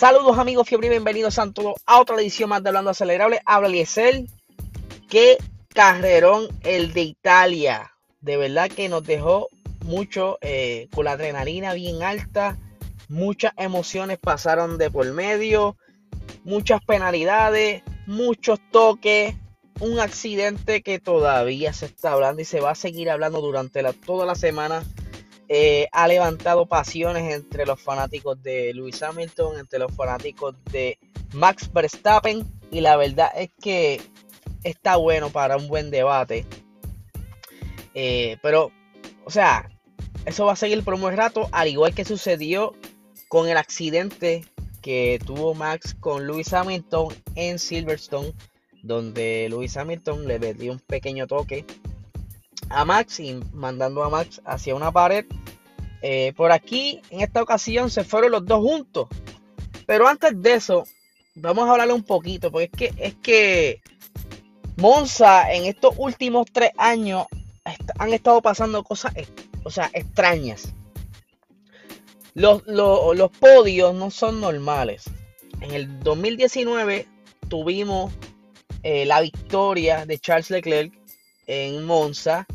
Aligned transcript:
Saludos 0.00 0.38
amigos 0.38 0.66
fiebre 0.66 0.86
y 0.86 0.90
bienvenidos 0.90 1.38
a 1.38 1.52
todos 1.52 1.74
a 1.84 2.00
otra 2.00 2.16
edición 2.16 2.48
más 2.48 2.62
de 2.62 2.70
Hablando 2.70 2.88
Acelerable. 2.88 3.42
Habla 3.44 3.68
Liesel. 3.68 4.30
Qué 5.10 5.36
carrerón 5.74 6.48
el 6.62 6.94
de 6.94 7.02
Italia. 7.02 7.92
De 8.22 8.38
verdad 8.38 8.70
que 8.70 8.88
nos 8.88 9.04
dejó 9.04 9.48
mucho 9.84 10.38
eh, 10.40 10.88
con 10.94 11.04
la 11.04 11.12
adrenalina 11.12 11.74
bien 11.74 12.02
alta. 12.02 12.56
Muchas 13.10 13.52
emociones 13.58 14.18
pasaron 14.18 14.78
de 14.78 14.90
por 14.90 15.04
medio. 15.12 15.76
Muchas 16.44 16.82
penalidades. 16.82 17.82
Muchos 18.06 18.58
toques. 18.70 19.34
Un 19.80 20.00
accidente 20.00 20.80
que 20.80 20.98
todavía 20.98 21.74
se 21.74 21.84
está 21.84 22.12
hablando 22.12 22.40
y 22.40 22.46
se 22.46 22.60
va 22.60 22.70
a 22.70 22.74
seguir 22.74 23.10
hablando 23.10 23.42
durante 23.42 23.82
toda 23.92 24.24
la 24.24 24.34
semana 24.34 24.82
eh, 25.52 25.88
ha 25.90 26.06
levantado 26.06 26.66
pasiones 26.66 27.34
entre 27.34 27.66
los 27.66 27.82
fanáticos 27.82 28.40
de 28.40 28.72
Lewis 28.72 29.02
Hamilton, 29.02 29.58
entre 29.58 29.80
los 29.80 29.92
fanáticos 29.96 30.54
de 30.70 30.96
Max 31.32 31.68
Verstappen 31.72 32.46
y 32.70 32.80
la 32.80 32.96
verdad 32.96 33.32
es 33.34 33.50
que 33.60 34.00
está 34.62 34.94
bueno 34.94 35.30
para 35.30 35.56
un 35.56 35.66
buen 35.66 35.90
debate. 35.90 36.46
Eh, 37.94 38.36
pero, 38.42 38.70
o 39.24 39.30
sea, 39.32 39.68
eso 40.24 40.46
va 40.46 40.52
a 40.52 40.56
seguir 40.56 40.84
por 40.84 40.94
un 40.94 41.00
buen 41.00 41.16
rato, 41.16 41.48
al 41.50 41.66
igual 41.66 41.96
que 41.96 42.04
sucedió 42.04 42.72
con 43.26 43.48
el 43.48 43.56
accidente 43.56 44.44
que 44.80 45.18
tuvo 45.26 45.54
Max 45.54 45.96
con 45.98 46.28
Lewis 46.28 46.52
Hamilton 46.52 47.08
en 47.34 47.58
Silverstone, 47.58 48.34
donde 48.84 49.48
Lewis 49.50 49.76
Hamilton 49.76 50.28
le 50.28 50.54
dio 50.54 50.70
un 50.70 50.78
pequeño 50.78 51.26
toque 51.26 51.66
a 52.70 52.84
Max 52.84 53.20
y 53.20 53.38
mandando 53.52 54.02
a 54.02 54.08
Max 54.08 54.40
hacia 54.44 54.74
una 54.74 54.90
pared. 54.90 55.26
Eh, 56.02 56.32
por 56.36 56.50
aquí, 56.50 57.02
en 57.10 57.20
esta 57.20 57.42
ocasión, 57.42 57.90
se 57.90 58.04
fueron 58.04 58.32
los 58.32 58.46
dos 58.46 58.60
juntos. 58.60 59.08
Pero 59.86 60.08
antes 60.08 60.40
de 60.40 60.54
eso, 60.54 60.84
vamos 61.34 61.68
a 61.68 61.72
hablarle 61.72 61.92
un 61.92 62.04
poquito, 62.04 62.50
porque 62.50 62.70
es 62.72 62.92
que, 62.92 63.04
es 63.04 63.14
que 63.16 63.82
Monza 64.76 65.52
en 65.52 65.66
estos 65.66 65.94
últimos 65.98 66.46
tres 66.50 66.70
años 66.78 67.26
han 67.98 68.12
estado 68.12 68.40
pasando 68.40 68.82
cosas 68.82 69.12
o 69.62 69.70
sea, 69.70 69.90
extrañas. 69.92 70.72
Los, 72.34 72.66
los 72.66 73.30
podios 73.32 73.94
no 73.94 74.10
son 74.10 74.40
normales. 74.40 75.04
En 75.60 75.72
el 75.72 76.00
2019 76.00 77.06
tuvimos 77.48 78.12
eh, 78.82 79.04
la 79.04 79.20
victoria 79.20 80.06
de 80.06 80.18
Charles 80.18 80.50
Leclerc 80.50 80.92
en 81.46 81.84
Monza 81.84 82.46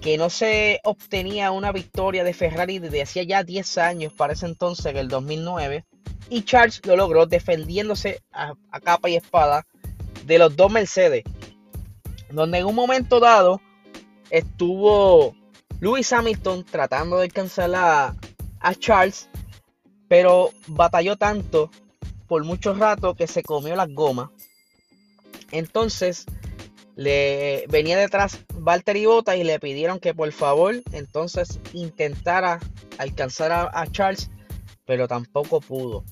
que 0.00 0.18
no 0.18 0.30
se 0.30 0.80
obtenía 0.84 1.50
una 1.50 1.72
victoria 1.72 2.24
de 2.24 2.34
Ferrari 2.34 2.78
desde 2.78 3.02
hacía 3.02 3.22
ya 3.22 3.44
10 3.44 3.78
años, 3.78 4.12
para 4.12 4.34
ese 4.34 4.46
entonces, 4.46 4.86
en 4.86 4.96
el 4.96 5.08
2009. 5.08 5.84
Y 6.28 6.42
Charles 6.42 6.80
lo 6.84 6.96
logró 6.96 7.26
defendiéndose 7.26 8.22
a, 8.32 8.54
capa 8.82 9.08
y 9.08 9.16
espada 9.16 9.66
de 10.24 10.38
los 10.38 10.56
dos 10.56 10.70
Mercedes. 10.70 11.24
Donde 12.30 12.58
en 12.58 12.66
un 12.66 12.74
momento 12.74 13.20
dado 13.20 13.60
estuvo 14.30 15.34
Lewis 15.80 16.12
Hamilton 16.12 16.64
tratando 16.64 17.18
de 17.18 17.24
alcanzar 17.24 17.72
a, 17.74 18.16
a 18.60 18.74
Charles, 18.74 19.28
pero 20.08 20.50
batalló 20.66 21.16
tanto 21.16 21.70
por 22.26 22.44
mucho 22.44 22.74
rato 22.74 23.14
que 23.14 23.26
se 23.26 23.42
comió 23.42 23.76
las 23.76 23.92
gomas. 23.92 24.30
Entonces 25.52 26.26
le 26.96 27.66
venía 27.68 27.98
detrás 27.98 28.40
Valtteri 28.66 29.06
Bottas 29.06 29.36
y 29.36 29.44
le 29.44 29.60
pidieron 29.60 30.00
que 30.00 30.12
por 30.12 30.32
favor 30.32 30.82
entonces 30.90 31.60
intentara 31.72 32.58
alcanzar 32.98 33.52
a, 33.52 33.86
Charles, 33.92 34.28
pero 34.84 35.06
tampoco 35.06 35.60
pudo. 35.60 36.02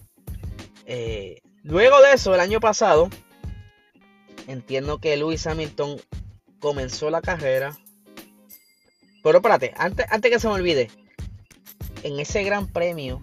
Eh, 0.86 1.40
luego 1.64 2.00
de 2.00 2.12
eso, 2.12 2.32
el 2.32 2.38
año 2.38 2.60
pasado, 2.60 3.10
entiendo 4.46 4.98
que 4.98 5.16
Lewis 5.16 5.44
Hamilton 5.48 6.00
comenzó 6.60 7.10
la 7.10 7.22
carrera. 7.22 7.76
Pero 9.24 9.38
espérate, 9.38 9.74
antes, 9.76 10.06
antes 10.08 10.30
que 10.30 10.38
se 10.38 10.46
me 10.46 10.54
olvide, 10.54 10.92
en 12.04 12.20
ese 12.20 12.44
gran 12.44 12.68
premio 12.68 13.20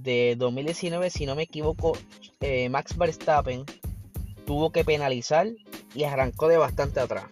de 0.00 0.34
2019, 0.38 1.10
si 1.10 1.26
no 1.26 1.34
me 1.34 1.42
equivoco, 1.42 1.92
eh, 2.40 2.70
Max 2.70 2.96
Verstappen 2.96 3.66
tuvo 4.46 4.72
que 4.72 4.82
penalizar 4.82 5.48
y 5.94 6.04
arrancó 6.04 6.48
de 6.48 6.56
bastante 6.56 7.00
atrás. 7.00 7.26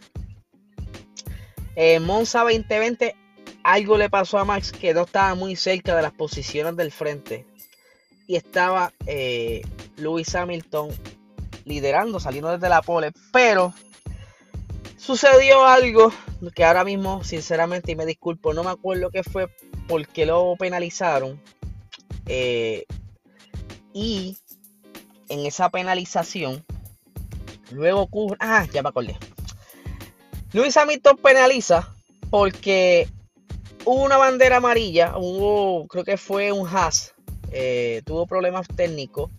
En 1.83 2.03
Monza 2.03 2.41
2020 2.41 3.17
algo 3.63 3.97
le 3.97 4.11
pasó 4.11 4.37
a 4.37 4.45
Max 4.45 4.71
que 4.71 4.93
no 4.93 5.05
estaba 5.05 5.35
muy 5.35 5.57
cerca 5.57 5.97
de 5.97 6.03
las 6.03 6.13
posiciones 6.13 6.77
del 6.77 6.93
frente 6.93 7.47
y 8.27 8.37
estaba 8.37 8.93
eh, 9.07 9.63
Lewis 9.97 10.35
Hamilton 10.35 10.91
liderando, 11.65 12.21
saliendo 12.21 12.53
desde 12.53 12.69
la 12.69 12.83
pole, 12.83 13.13
pero 13.33 13.73
sucedió 14.99 15.65
algo 15.65 16.13
que 16.55 16.67
ahora 16.67 16.85
mismo, 16.85 17.25
sinceramente, 17.25 17.93
y 17.93 17.97
me 17.97 18.05
disculpo, 18.05 18.53
no 18.53 18.63
me 18.63 18.73
acuerdo 18.73 19.09
qué 19.11 19.23
fue, 19.23 19.49
porque 19.89 20.27
lo 20.27 20.57
penalizaron. 20.59 21.41
Eh, 22.27 22.85
y 23.95 24.37
en 25.31 25.47
esa 25.47 25.71
penalización, 25.71 26.63
Luego 27.73 28.01
ocurre. 28.03 28.37
Ah, 28.41 28.67
ya 28.73 28.83
me 28.83 28.89
acordé. 28.89 29.17
Luis 30.53 30.77
Hamilton 30.77 31.17
penaliza 31.17 31.95
porque 32.29 33.09
hubo 33.85 34.03
una 34.03 34.17
bandera 34.17 34.57
amarilla. 34.57 35.13
Creo 35.89 36.05
que 36.05 36.17
fue 36.17 36.51
un 36.51 36.67
Haas. 36.69 37.15
Eh, 37.53 38.03
tuvo 38.05 38.27
problemas 38.27 38.67
técnicos. 38.69 39.31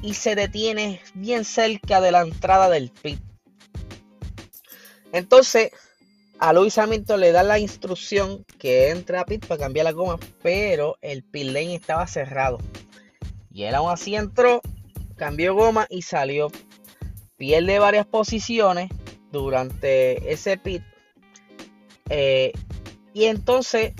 Y 0.00 0.14
se 0.14 0.36
detiene 0.36 1.00
bien 1.14 1.44
cerca 1.44 2.00
de 2.00 2.12
la 2.12 2.22
entrada 2.22 2.70
del 2.70 2.90
pit. 2.90 3.20
Entonces, 5.12 5.72
a 6.38 6.52
Luis 6.52 6.78
Hamilton 6.78 7.20
le 7.20 7.32
da 7.32 7.42
la 7.42 7.58
instrucción 7.58 8.44
que 8.58 8.90
entre 8.90 9.18
a 9.18 9.24
pit 9.24 9.44
para 9.44 9.60
cambiar 9.60 9.84
la 9.84 9.92
goma. 9.92 10.18
Pero 10.42 10.96
el 11.02 11.24
pit 11.24 11.46
lane 11.46 11.74
estaba 11.74 12.06
cerrado. 12.06 12.58
Y 13.52 13.64
él 13.64 13.74
aún 13.74 13.90
así 13.90 14.14
entró, 14.14 14.62
cambió 15.16 15.54
goma 15.54 15.86
y 15.90 16.02
salió 16.02 16.50
pierde 17.36 17.78
varias 17.78 18.04
posiciones 18.04 18.90
durante 19.32 20.32
ese 20.32 20.56
pit. 20.56 20.82
Eh, 22.08 22.52
y 23.12 23.24
entonces 23.24 23.92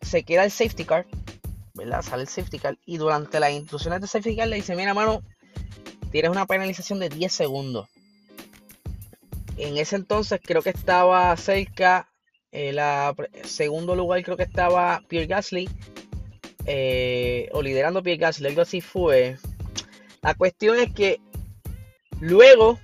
se 0.00 0.22
queda 0.22 0.44
el 0.44 0.50
safety 0.50 0.84
car, 0.84 1.06
¿verdad? 1.74 2.02
Sale 2.02 2.22
el 2.22 2.28
safety 2.28 2.58
car. 2.58 2.78
Y 2.84 2.98
durante 2.98 3.40
las 3.40 3.52
instrucciones 3.52 4.00
de 4.00 4.06
safety 4.06 4.36
car 4.36 4.48
le 4.48 4.56
dice: 4.56 4.76
Mira, 4.76 4.94
mano, 4.94 5.22
tienes 6.10 6.30
una 6.30 6.46
penalización 6.46 6.98
de 6.98 7.08
10 7.08 7.32
segundos. 7.32 7.88
En 9.56 9.76
ese 9.76 9.96
entonces 9.96 10.40
creo 10.42 10.62
que 10.62 10.70
estaba 10.70 11.36
cerca, 11.36 12.08
en 12.52 12.76
segundo 13.44 13.96
lugar 13.96 14.22
creo 14.22 14.36
que 14.36 14.44
estaba 14.44 15.02
Pierre 15.08 15.26
Gasly, 15.26 15.68
eh, 16.64 17.48
o 17.52 17.60
liderando 17.60 18.02
Pierre 18.02 18.20
Gasly, 18.20 18.46
algo 18.46 18.62
así 18.62 18.80
fue. 18.80 19.36
La 20.22 20.34
cuestión 20.34 20.78
es 20.78 20.92
que 20.92 21.20
Luego 22.20 22.80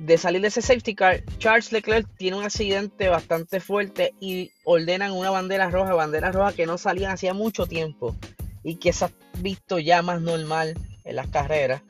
de 0.00 0.16
salir 0.16 0.40
de 0.40 0.48
ese 0.48 0.62
safety 0.62 0.94
car, 0.94 1.22
Charles 1.38 1.72
Leclerc 1.72 2.08
tiene 2.16 2.38
un 2.38 2.42
accidente 2.42 3.10
bastante 3.10 3.60
fuerte 3.60 4.14
y 4.18 4.50
ordenan 4.64 5.12
una 5.12 5.28
bandera 5.28 5.68
roja, 5.68 5.92
bandera 5.92 6.32
roja 6.32 6.54
que 6.54 6.64
no 6.64 6.78
salían 6.78 7.12
hacía 7.12 7.34
mucho 7.34 7.66
tiempo 7.66 8.16
y 8.62 8.76
que 8.76 8.94
se 8.94 9.04
ha 9.04 9.10
visto 9.40 9.78
ya 9.78 10.00
más 10.00 10.22
normal 10.22 10.74
en 11.04 11.16
las 11.16 11.26
carreras. 11.28 11.82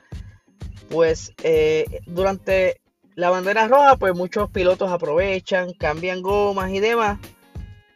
Pues 0.89 1.35
eh, 1.45 2.01
durante 2.07 2.81
la 3.15 3.31
bandera 3.31 3.69
roja, 3.69 3.95
pues 3.95 4.13
muchos 4.13 4.51
pilotos 4.51 4.91
aprovechan, 4.91 5.73
cambian 5.73 6.21
gomas 6.21 6.73
y 6.73 6.81
demás. 6.81 7.21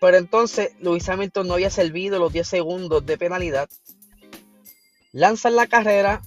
Pero 0.01 0.17
entonces 0.17 0.77
Luis 0.79 1.09
Hamilton 1.09 1.49
no 1.49 1.55
había 1.55 1.71
servido 1.71 2.21
los 2.21 2.33
10 2.33 2.47
segundos 2.47 3.05
de 3.05 3.19
penalidad. 3.19 3.69
Lanzan 5.11 5.57
la 5.57 5.67
carrera, 5.67 6.23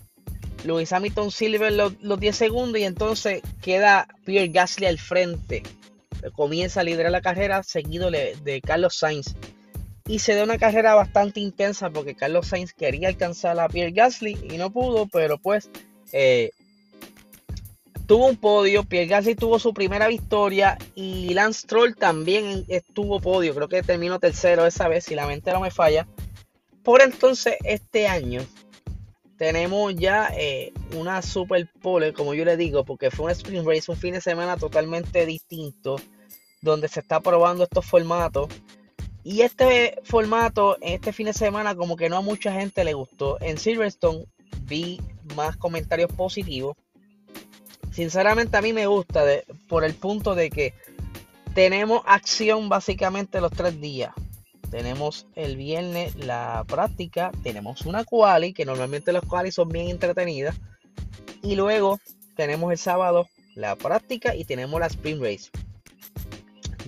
Luis 0.64 0.92
Hamilton 0.92 1.32
Silver 1.32 1.72
los, 1.74 2.20
10 2.20 2.36
segundos 2.36 2.80
y 2.80 2.84
entonces 2.84 3.42
queda 3.62 4.08
Pierre 4.26 4.50
Gasly 4.50 4.86
al 4.86 5.00
frente. 5.00 5.64
Comienza 6.34 6.82
a 6.82 6.84
liderar 6.84 7.12
la 7.12 7.22
carrera 7.22 7.64
seguido 7.64 8.10
de 8.12 8.62
Carlos 8.66 8.96
Sainz. 8.98 9.36
Y 10.08 10.20
se 10.20 10.36
da 10.36 10.46
una 10.46 10.58
carrera 10.58 10.96
bastante 10.96 11.42
intensa 11.42 11.90
porque 11.90 12.16
Carlos 12.16 12.48
Sainz 12.48 12.74
quería 12.74 13.10
alcanzar 13.10 13.60
a 13.60 13.68
Pierre 13.68 13.92
Gasly 13.92 14.38
y 14.50 14.58
no 14.58 14.72
pudo, 14.72 15.06
pero 15.08 15.38
pues 15.38 15.70
eh, 16.14 16.52
tuvo 18.06 18.28
un 18.28 18.38
podio. 18.38 18.86
Pierre 18.86 19.08
Gasly 19.08 19.36
tuvo 19.36 19.60
su 19.60 19.74
primera 19.74 20.08
victoria 20.08 20.78
y 20.96 21.34
Lance 21.34 21.68
Troll 21.68 21.94
también 21.96 22.64
estuvo 22.70 23.20
podio. 23.20 23.54
Creo 23.54 23.68
que 23.68 23.84
terminó 23.84 24.18
tercero 24.18 24.66
esa 24.66 24.88
vez, 24.88 25.04
si 25.04 25.14
la 25.14 25.28
mente 25.28 25.52
no 25.52 25.60
me 25.60 25.72
falla. 25.72 26.08
Por 26.84 27.02
entonces, 27.02 27.56
este 27.66 28.08
año 28.08 28.40
tenemos 29.38 29.96
ya 29.96 30.30
eh, 30.36 30.74
una 30.96 31.22
super 31.22 31.70
pole, 31.82 32.14
como 32.14 32.34
yo 32.34 32.44
le 32.44 32.58
digo, 32.58 32.84
porque 32.84 33.12
fue 33.12 33.26
un 33.26 33.32
sprint 33.32 33.68
race, 33.68 33.92
un 33.92 33.98
fin 33.98 34.14
de 34.14 34.22
semana 34.22 34.58
totalmente 34.58 35.26
distinto, 35.26 35.98
donde 36.62 36.88
se 36.88 37.00
está 37.00 37.20
probando 37.20 37.64
estos 37.64 37.86
formatos. 37.86 38.48
Y 39.24 39.42
este 39.42 40.00
formato, 40.04 40.78
este 40.82 41.12
fin 41.14 41.28
de 41.28 41.34
semana, 41.34 41.76
como 41.76 41.98
que 41.98 42.10
no 42.10 42.18
a 42.18 42.22
mucha 42.22 42.52
gente 42.52 42.84
le 42.84 42.94
gustó. 42.94 43.38
En 43.42 43.58
Silverstone 43.58 44.26
vi 44.64 45.00
más 45.36 45.58
comentarios 45.58 46.12
positivos. 46.12 46.76
Sinceramente 47.92 48.58
a 48.58 48.62
mí 48.62 48.74
me 48.74 48.88
gusta 48.88 49.24
por 49.68 49.84
el 49.84 49.94
punto 49.96 50.34
de 50.34 50.50
que 50.50 50.74
tenemos 51.54 52.02
acción 52.06 52.70
básicamente 52.70 53.42
los 53.42 53.52
tres 53.52 53.80
días. 53.82 54.14
Tenemos 54.70 55.28
el 55.36 55.56
viernes 55.56 56.16
la 56.16 56.66
práctica, 56.68 57.32
tenemos 57.44 57.82
una 57.86 58.04
quali, 58.04 58.54
que 58.54 58.66
normalmente 58.66 59.14
las 59.14 59.24
quali 59.24 59.52
son 59.52 59.70
bien 59.70 59.88
entretenidas. 59.90 60.56
Y 61.42 61.56
luego 61.56 62.00
tenemos 62.36 62.72
el 62.72 62.78
sábado 62.78 63.28
la 63.56 63.76
práctica 63.76 64.36
y 64.36 64.46
tenemos 64.46 64.80
la 64.80 64.88
sprint 64.88 65.22
race. 65.22 65.50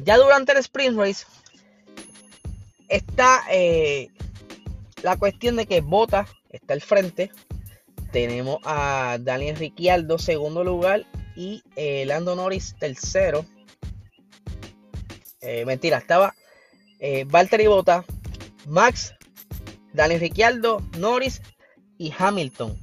Ya 0.03 0.17
durante 0.17 0.51
el 0.51 0.59
sprint 0.59 0.97
race 0.97 1.25
está 2.89 3.43
eh, 3.51 4.09
la 5.03 5.17
cuestión 5.17 5.55
de 5.55 5.65
que 5.65 5.81
Bota 5.81 6.27
está 6.49 6.73
al 6.73 6.81
frente. 6.81 7.31
Tenemos 8.11 8.59
a 8.63 9.17
Daniel 9.19 9.55
Ricciardo 9.55 10.17
segundo 10.17 10.63
lugar 10.63 11.05
y 11.35 11.63
eh, 11.75 12.05
Lando 12.05 12.35
Norris 12.35 12.75
tercero. 12.79 13.45
Eh, 15.41 15.63
mentira, 15.65 15.97
estaba 15.97 16.35
eh, 16.99 17.25
Valtteri 17.25 17.67
Bota, 17.67 18.05
Max, 18.67 19.15
Daniel 19.93 20.19
Ricciardo, 20.19 20.81
Norris 20.97 21.41
y 21.97 22.13
Hamilton. 22.17 22.77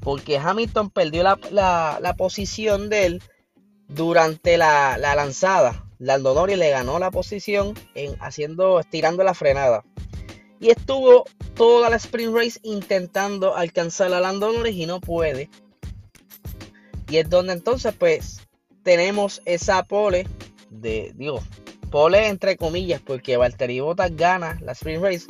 Porque 0.00 0.38
Hamilton 0.38 0.90
perdió 0.90 1.22
la, 1.22 2.14
posición 2.16 2.88
de 2.88 3.06
él 3.06 3.22
durante 3.88 4.56
la, 4.56 4.96
la 4.98 5.14
lanzada. 5.14 5.84
Lando 5.98 6.34
Norris 6.34 6.56
le 6.56 6.70
ganó 6.70 6.98
la 6.98 7.10
posición 7.10 7.74
en 7.94 8.16
haciendo, 8.20 8.80
estirando 8.80 9.22
la 9.22 9.34
frenada. 9.34 9.84
Y 10.58 10.70
estuvo 10.70 11.24
toda 11.54 11.90
la 11.90 11.96
sprint 11.96 12.34
race 12.34 12.60
intentando 12.62 13.54
alcanzar 13.54 14.12
a 14.14 14.20
Lando 14.20 14.52
Norris 14.52 14.76
y 14.76 14.86
no 14.86 15.00
puede. 15.00 15.50
Y 17.08 17.18
es 17.18 17.28
donde 17.28 17.52
entonces 17.52 17.92
pues 17.98 18.40
tenemos 18.82 19.42
esa 19.44 19.82
pole 19.82 20.26
de, 20.70 21.12
digo, 21.16 21.42
pole 21.90 22.28
entre 22.28 22.56
comillas, 22.56 23.00
porque 23.00 23.36
Valtteri 23.36 23.80
Bottas 23.80 24.16
gana 24.16 24.58
la 24.62 24.72
sprint 24.72 25.02
race. 25.02 25.26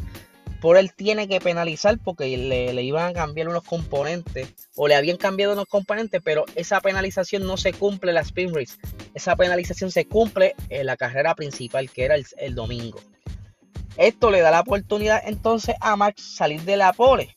Por 0.61 0.77
él 0.77 0.93
tiene 0.95 1.27
que 1.27 1.41
penalizar 1.41 1.99
porque 1.99 2.37
le, 2.37 2.83
iban 2.83 3.11
a 3.11 3.13
cambiar 3.15 3.49
unos 3.49 3.65
componentes 3.65 4.51
o 4.77 4.89
le 4.89 4.95
habían 4.95 5.17
cambiado 5.17 5.55
unos 5.55 5.67
componentes, 5.67 6.21
pero 6.23 6.45
esa 6.55 6.81
penalización 6.83 7.47
no 7.47 7.57
se 7.57 7.73
cumple 7.73 8.11
en 8.11 8.17
la 8.17 8.21
sprint 8.21 8.55
race. 8.55 8.75
Esa 9.15 9.37
penalización 9.37 9.91
se 9.91 10.05
cumple 10.05 10.55
en 10.69 10.85
la 10.85 10.99
carrera 10.99 11.35
principal, 11.35 11.91
que 11.91 12.05
era 12.05 12.15
el, 12.15 12.55
domingo. 12.55 13.01
Esto 13.97 14.31
le 14.31 14.41
da 14.41 14.51
la 14.51 14.61
oportunidad 14.61 15.23
entonces 15.25 15.77
a 15.81 15.97
Max 15.97 16.35
salir 16.37 16.63
de 16.63 16.77
la 16.77 16.93
pole, 16.93 17.37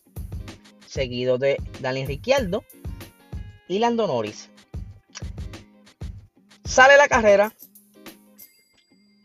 seguido 0.85 1.37
de 1.37 1.57
Daniel 1.79 2.07
Ricciardo 2.07 2.65
y 3.69 3.79
Lando 3.79 4.05
Norris. 4.05 4.49
Sale 6.65 6.97
la 6.97 7.07
carrera. 7.07 7.53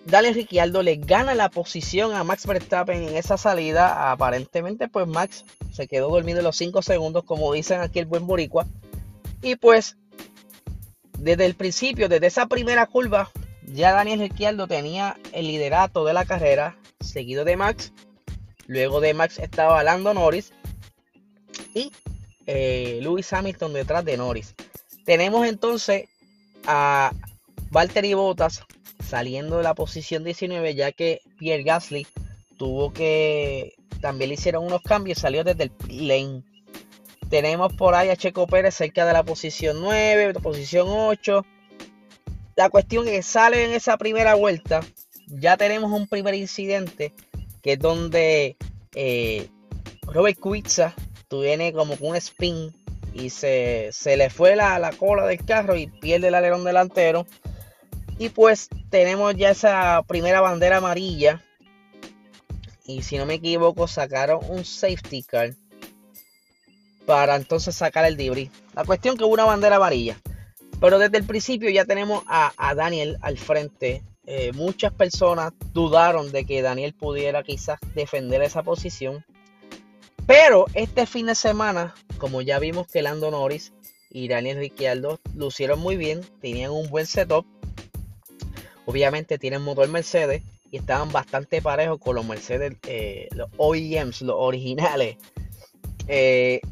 Daniel 0.09 0.35
Ricciardo 0.35 0.83
le 0.83 0.97
gana 0.97 1.35
la 1.35 1.51
posición 1.51 2.15
a 2.15 2.25
Max 2.25 2.47
Verstappen 2.47 3.03
en 3.03 3.17
esa 3.17 3.37
salida. 3.37 4.11
Aparentemente, 4.11 4.89
pues 4.89 5.07
Max 5.07 5.45
se 5.71 5.87
quedó 5.87 6.09
dormido 6.09 6.39
en 6.39 6.45
los 6.45 6.57
5 6.57 6.81
segundos, 6.81 7.25
como 7.25 7.53
dicen 7.53 7.83
aquí 7.83 7.99
el 7.99 8.07
buen 8.07 8.27
Boricua. 8.27 8.67
Y 9.43 9.57
pues 9.57 9.99
desde 11.19 11.45
el 11.45 11.55
principio, 11.55 12.09
desde 12.09 12.27
esa 12.27 12.47
primera 12.47 12.87
curva, 12.87 13.31
ya 13.65 13.93
Daniel 13.93 14.21
Ricciardo 14.21 14.67
tenía 14.67 15.19
el 15.33 15.47
liderato 15.47 16.07
de 16.07 16.15
la 16.15 16.25
carrera, 16.25 16.79
seguido 17.01 17.45
de 17.45 17.59
Max. 17.59 17.93
Luego 18.67 19.01
de 19.01 19.13
Max 19.13 19.39
estaba 19.39 19.83
Lando 19.83 20.15
Norris 20.15 20.53
y 21.75 21.93
eh, 22.47 22.99
Lewis 23.03 23.31
Hamilton 23.31 23.75
detrás 23.75 24.07
de 24.07 24.17
Norris. 24.17 24.55
Tenemos 25.05 25.47
entonces 25.47 26.09
a 26.67 27.13
Valtteri 27.71 28.15
Bottas 28.15 28.63
saliendo 29.09 29.57
de 29.57 29.63
la 29.63 29.75
posición 29.75 30.25
19, 30.25 30.75
ya 30.75 30.93
que 30.93 31.21
Pierre 31.39 31.63
Gasly 31.63 32.07
tuvo 32.59 32.93
que 32.93 33.75
también 34.01 34.29
le 34.29 34.35
hicieron 34.35 34.65
unos 34.65 34.83
cambios, 34.83 35.19
salió 35.19 35.45
desde 35.45 35.65
el 35.65 36.09
lane. 36.09 36.43
Tenemos 37.31 37.73
por 37.75 37.95
ahí 37.95 38.11
a 38.11 38.17
Checo 38.17 38.47
Pérez 38.47 38.75
cerca 38.75 39.07
de 39.07 39.13
la 39.13 39.23
posición 39.23 39.79
9, 39.81 40.35
posición 40.35 40.89
8. 40.91 41.45
La 42.57 42.71
cuestión 42.71 43.07
es 43.07 43.13
que 43.13 43.23
sale 43.23 43.65
en 43.65 43.73
esa 43.73 43.97
primera 43.97 44.35
vuelta. 44.35 44.81
Ya 45.27 45.57
tenemos 45.57 45.91
un 45.93 46.07
primer 46.07 46.35
incidente 46.35 47.13
que 47.63 47.73
es 47.73 47.79
donde 47.79 48.57
eh, 48.95 49.49
Robert 50.03 50.39
Kubica 50.39 50.95
viene 51.31 51.73
como 51.73 51.95
un 52.01 52.17
spin 52.17 52.73
y 53.13 53.31
se, 53.31 53.91
le 54.05 54.31
fue 54.31 54.57
la, 54.57 54.79
la, 54.79 54.93
cola 54.93 55.27
del 55.27 55.45
carro 55.45 55.77
y 55.77 55.87
pierde 55.87 56.29
el 56.29 56.35
alerón 56.35 56.65
delantero. 56.65 57.27
Y 58.19 58.31
pues 58.31 58.69
tenemos 58.91 59.35
ya 59.37 59.51
esa 59.51 60.03
primera 60.07 60.41
bandera 60.41 60.79
amarilla. 60.79 61.43
Y 62.85 63.03
si 63.03 63.17
no 63.17 63.27
me 63.27 63.35
equivoco, 63.35 63.87
sacaron 63.87 64.41
un 64.49 64.65
safety 64.65 65.23
car 65.23 65.55
para 67.07 67.37
entonces 67.37 67.75
sacar 67.75 68.05
el 68.05 68.17
debris. 68.17 68.51
La 68.75 68.85
cuestión 68.85 69.17
que 69.17 69.25
hubo 69.25 69.35
una 69.35 69.45
bandera 69.45 69.77
amarilla. 69.77 70.21
Pero 70.81 70.99
desde 70.99 71.19
el 71.19 71.25
principio 71.25 71.71
ya 71.71 71.85
tenemos 71.85 72.23
a, 72.27 72.75
Daniel 72.75 73.19
al 73.23 73.39
frente. 73.39 74.03
Eh, 74.27 74.53
muchas 74.53 74.93
personas 74.93 75.53
dudaron 75.73 76.33
de 76.33 76.45
que 76.45 76.61
Daniel 76.61 76.95
pudiera 76.95 77.43
quizás 77.43 77.79
defender 77.95 78.43
esa 78.43 78.63
posición. 78.63 79.25
Pero 80.27 80.67
este 80.75 81.07
fin 81.07 81.27
de 81.27 81.35
semana, 81.35 81.95
como 82.19 82.43
ya 82.43 82.59
vimos 82.59 82.87
que 82.87 83.01
Lando 83.01 83.31
Norris 83.31 83.73
y 84.11 84.29
Daniel 84.29 84.59
Ricciardo 84.59 85.19
lucieron 85.35 85.81
muy 85.81 85.97
bien, 85.97 86.21
tenían 86.43 86.73
un 86.73 86.91
buen 86.91 87.07
setup. 87.07 87.47
Obviamente 88.89 89.37
tienen 89.37 89.61
motor 89.61 89.87
Mercedes 89.89 90.43
y 90.71 90.79
estaban 90.79 91.13
bastante 91.13 91.61
parejos 91.61 91.99
con 91.99 92.17
los 92.17 92.25
Mercedes, 92.25 92.73
eh, 92.87 93.29
los 93.33 93.51
OEMs, 93.59 94.23
los 94.23 94.37
originales. 94.39 95.19
Eh, 96.07 96.63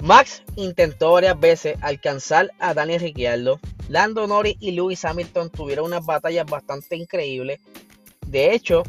Max 0.00 0.42
intentó 0.56 1.12
varias 1.12 1.38
veces 1.38 1.76
alcanzar 1.80 2.50
a 2.58 2.74
Daniel 2.74 3.02
Ricciardo. 3.02 3.60
Lando 3.88 4.26
Norris 4.26 4.56
y 4.58 4.72
Lewis 4.72 5.04
Hamilton 5.04 5.50
tuvieron 5.50 5.86
unas 5.86 6.04
batallas 6.04 6.46
bastante 6.46 6.96
increíbles. 6.96 7.60
De 8.26 8.54
hecho, 8.54 8.82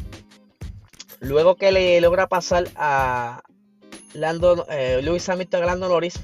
luego 1.20 1.54
que 1.54 1.70
le 1.70 2.00
logra 2.00 2.26
pasar 2.26 2.64
a 2.74 3.40
Lando, 4.14 4.66
eh, 4.68 5.00
Lewis 5.00 5.28
Hamilton 5.28 5.62
a 5.62 5.66
Lando 5.66 5.88
Norris, 5.88 6.18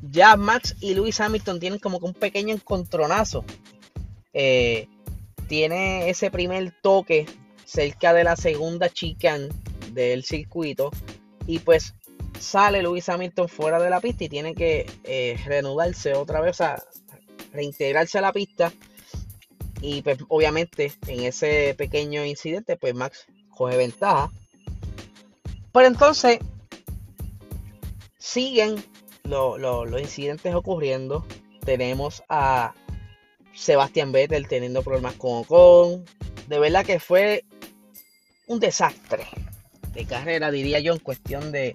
ya 0.00 0.36
Max 0.36 0.76
y 0.80 0.94
Lewis 0.94 1.20
Hamilton 1.20 1.58
tienen 1.58 1.80
como 1.80 1.98
que 1.98 2.06
un 2.06 2.14
pequeño 2.14 2.54
encontronazo. 2.54 3.44
Tiene 5.48 6.08
ese 6.08 6.30
primer 6.30 6.72
toque 6.82 7.26
cerca 7.64 8.14
de 8.14 8.24
la 8.24 8.36
segunda 8.36 8.88
chicane 8.88 9.48
del 9.92 10.24
circuito. 10.24 10.90
Y 11.46 11.58
pues 11.58 11.94
sale 12.38 12.82
Lewis 12.82 13.08
Hamilton 13.08 13.48
fuera 13.48 13.80
de 13.80 13.90
la 13.90 14.00
pista 14.00 14.24
y 14.24 14.28
tiene 14.28 14.54
que 14.54 14.86
eh, 15.04 15.38
reanudarse 15.44 16.14
otra 16.14 16.40
vez, 16.40 16.60
a 16.60 16.82
reintegrarse 17.52 18.18
a 18.18 18.22
la 18.22 18.32
pista. 18.32 18.72
Y 19.80 20.02
pues 20.02 20.18
obviamente 20.28 20.92
en 21.06 21.24
ese 21.24 21.74
pequeño 21.76 22.24
incidente, 22.24 22.76
pues 22.76 22.94
Max 22.94 23.26
coge 23.50 23.76
ventaja. 23.76 24.30
Pero 25.72 25.86
entonces 25.86 26.38
siguen 28.18 28.82
los 29.24 30.00
incidentes 30.00 30.54
ocurriendo. 30.54 31.24
Tenemos 31.64 32.22
a 32.28 32.74
Sebastián 33.58 34.12
Vettel 34.12 34.46
teniendo 34.46 34.82
problemas 34.82 35.14
con 35.14 35.38
Ocon. 35.38 36.04
De 36.46 36.58
verdad 36.58 36.86
que 36.86 37.00
fue 37.00 37.44
un 38.46 38.60
desastre 38.60 39.26
de 39.92 40.04
carrera, 40.04 40.50
diría 40.50 40.78
yo, 40.78 40.92
en 40.92 41.00
cuestión 41.00 41.50
de, 41.50 41.74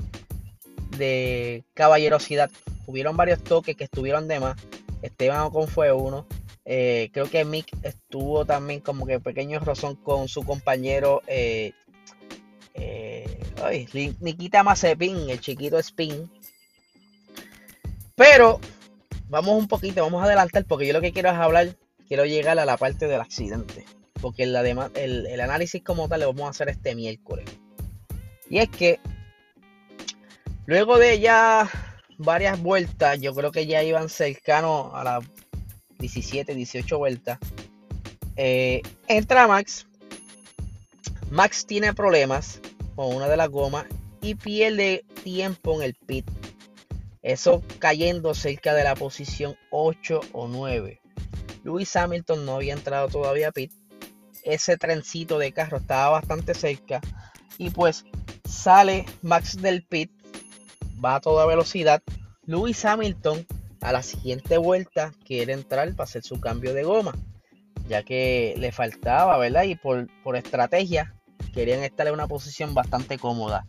de 0.98 1.64
caballerosidad. 1.74 2.50
Hubieron 2.88 3.18
varios 3.18 3.44
toques 3.44 3.76
que 3.76 3.84
estuvieron 3.84 4.28
de 4.28 4.40
más. 4.40 4.58
Esteban 5.02 5.42
Ocon 5.42 5.68
fue 5.68 5.92
uno. 5.92 6.26
Eh, 6.66 7.10
creo 7.12 7.30
que 7.30 7.44
Mick 7.44 7.68
estuvo 7.84 8.46
también 8.46 8.80
como 8.80 9.06
que 9.06 9.20
pequeño 9.20 9.60
rozón 9.60 9.96
con 9.98 10.30
su 10.30 10.44
compañero 10.44 11.22
eh, 11.28 11.74
eh, 12.74 13.38
Nikita 14.22 14.64
Mazepin, 14.64 15.30
el 15.30 15.42
chiquito 15.42 15.78
Spin. 15.80 16.32
Pero 18.16 18.62
vamos 19.34 19.60
un 19.60 19.68
poquito, 19.68 20.02
vamos 20.02 20.22
a 20.22 20.26
adelantar 20.26 20.64
porque 20.66 20.88
yo 20.88 20.94
lo 20.94 21.02
que 21.02 21.12
quiero 21.12 21.30
es 21.30 21.36
hablar, 21.36 21.76
quiero 22.08 22.26
llegar 22.26 22.58
a 22.58 22.66
la 22.66 22.78
parte 22.78 23.08
del 23.08 23.20
accidente. 23.20 23.86
Porque 24.22 24.44
el, 24.44 24.56
el 24.56 25.42
análisis 25.42 25.84
como 25.84 26.08
tal 26.08 26.22
lo 26.22 26.28
vamos 26.28 26.48
a 26.48 26.50
hacer 26.52 26.70
este 26.70 26.96
miércoles. 26.96 27.46
Y 28.50 28.60
es 28.60 28.70
que 28.70 29.02
Luego 30.66 30.98
de 30.98 31.20
ya 31.20 31.70
varias 32.18 32.62
vueltas, 32.62 33.20
yo 33.20 33.34
creo 33.36 33.52
que 33.52 33.66
ya 33.66 33.84
iban 33.84 34.08
cercanos 34.08 34.92
a 34.94 35.04
las 35.04 35.26
17, 36.00 36.56
18 36.56 36.98
vueltas. 36.98 37.38
Eh, 38.38 38.82
entra 39.08 39.48
Max. 39.48 39.88
Max 41.30 41.66
tiene 41.66 41.94
problemas 41.94 42.62
con 42.96 43.14
una 43.14 43.28
de 43.28 43.36
las 43.36 43.50
gomas 43.50 43.86
y 44.22 44.36
pierde 44.36 45.04
tiempo 45.24 45.76
en 45.76 45.82
el 45.82 45.96
pit. 45.96 46.26
Eso 47.24 47.64
cayendo 47.80 48.34
cerca 48.34 48.74
de 48.74 48.84
la 48.84 48.96
posición 48.96 49.56
8 49.72 50.20
o 50.34 50.48
9. 50.50 51.02
Lewis 51.64 51.96
Hamilton 51.96 52.46
no 52.46 52.56
había 52.56 52.74
entrado 52.74 53.08
todavía 53.08 53.48
a 53.48 53.52
pit. 53.54 53.72
Ese 54.44 54.78
trencito 54.78 55.40
de 55.40 55.54
carro 55.54 55.78
estaba 55.78 56.10
bastante 56.10 56.54
cerca. 56.54 57.00
Y 57.58 57.70
pues 57.70 58.04
sale 58.44 59.06
Max 59.22 59.62
del 59.62 59.86
pit. 59.86 60.12
Va 61.04 61.16
a 61.16 61.22
toda 61.22 61.46
velocidad. 61.46 62.04
Lewis 62.46 62.84
Hamilton 62.84 63.48
a 63.80 63.94
la 63.94 64.04
siguiente 64.04 64.58
vuelta 64.58 65.14
quiere 65.26 65.54
entrar 65.54 65.90
para 65.96 66.04
hacer 66.04 66.24
su 66.24 66.42
cambio 66.42 66.74
de 66.74 66.84
goma. 66.84 67.14
Ya 67.88 68.04
que 68.04 68.56
le 68.58 68.74
faltaba, 68.74 69.38
¿verdad? 69.38 69.64
Y 69.64 69.76
por, 69.76 70.08
por 70.24 70.36
estrategia 70.36 71.16
querían 71.54 71.84
estar 71.84 72.08
en 72.08 72.14
una 72.14 72.28
posición 72.28 72.74
bastante 72.74 73.18
cómoda. 73.18 73.66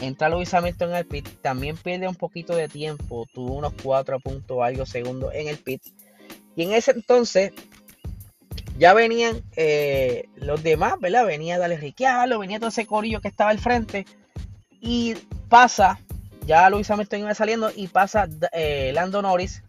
Entra 0.00 0.28
Lewis 0.28 0.52
Hamilton 0.52 0.90
en 0.90 0.96
el 0.96 1.06
pit, 1.06 1.28
también 1.40 1.76
pierde 1.76 2.08
un 2.08 2.14
poquito 2.14 2.54
de 2.54 2.68
tiempo, 2.68 3.26
tuvo 3.32 3.54
unos 3.54 3.72
4 3.82 4.20
puntos 4.20 4.58
algo 4.62 4.84
segundos 4.86 5.32
en 5.34 5.48
el 5.48 5.58
pit. 5.58 5.82
Y 6.54 6.62
en 6.62 6.72
ese 6.72 6.92
entonces 6.92 7.52
ya 8.78 8.92
venían 8.92 9.42
eh, 9.56 10.28
los 10.36 10.62
demás, 10.62 10.94
¿verdad? 11.00 11.26
Venía 11.26 11.58
Dale 11.58 11.76
Ricciardo, 11.76 12.38
venía 12.38 12.58
todo 12.58 12.68
ese 12.68 12.86
corillo 12.86 13.20
que 13.20 13.28
estaba 13.28 13.50
al 13.50 13.58
frente. 13.58 14.06
Y 14.80 15.14
pasa, 15.48 15.98
ya 16.46 16.68
Luis 16.68 16.90
Hamilton 16.90 17.20
iba 17.20 17.34
saliendo 17.34 17.70
y 17.74 17.88
pasa 17.88 18.28
eh, 18.52 18.92
Lando 18.94 19.22
Norris. 19.22 19.62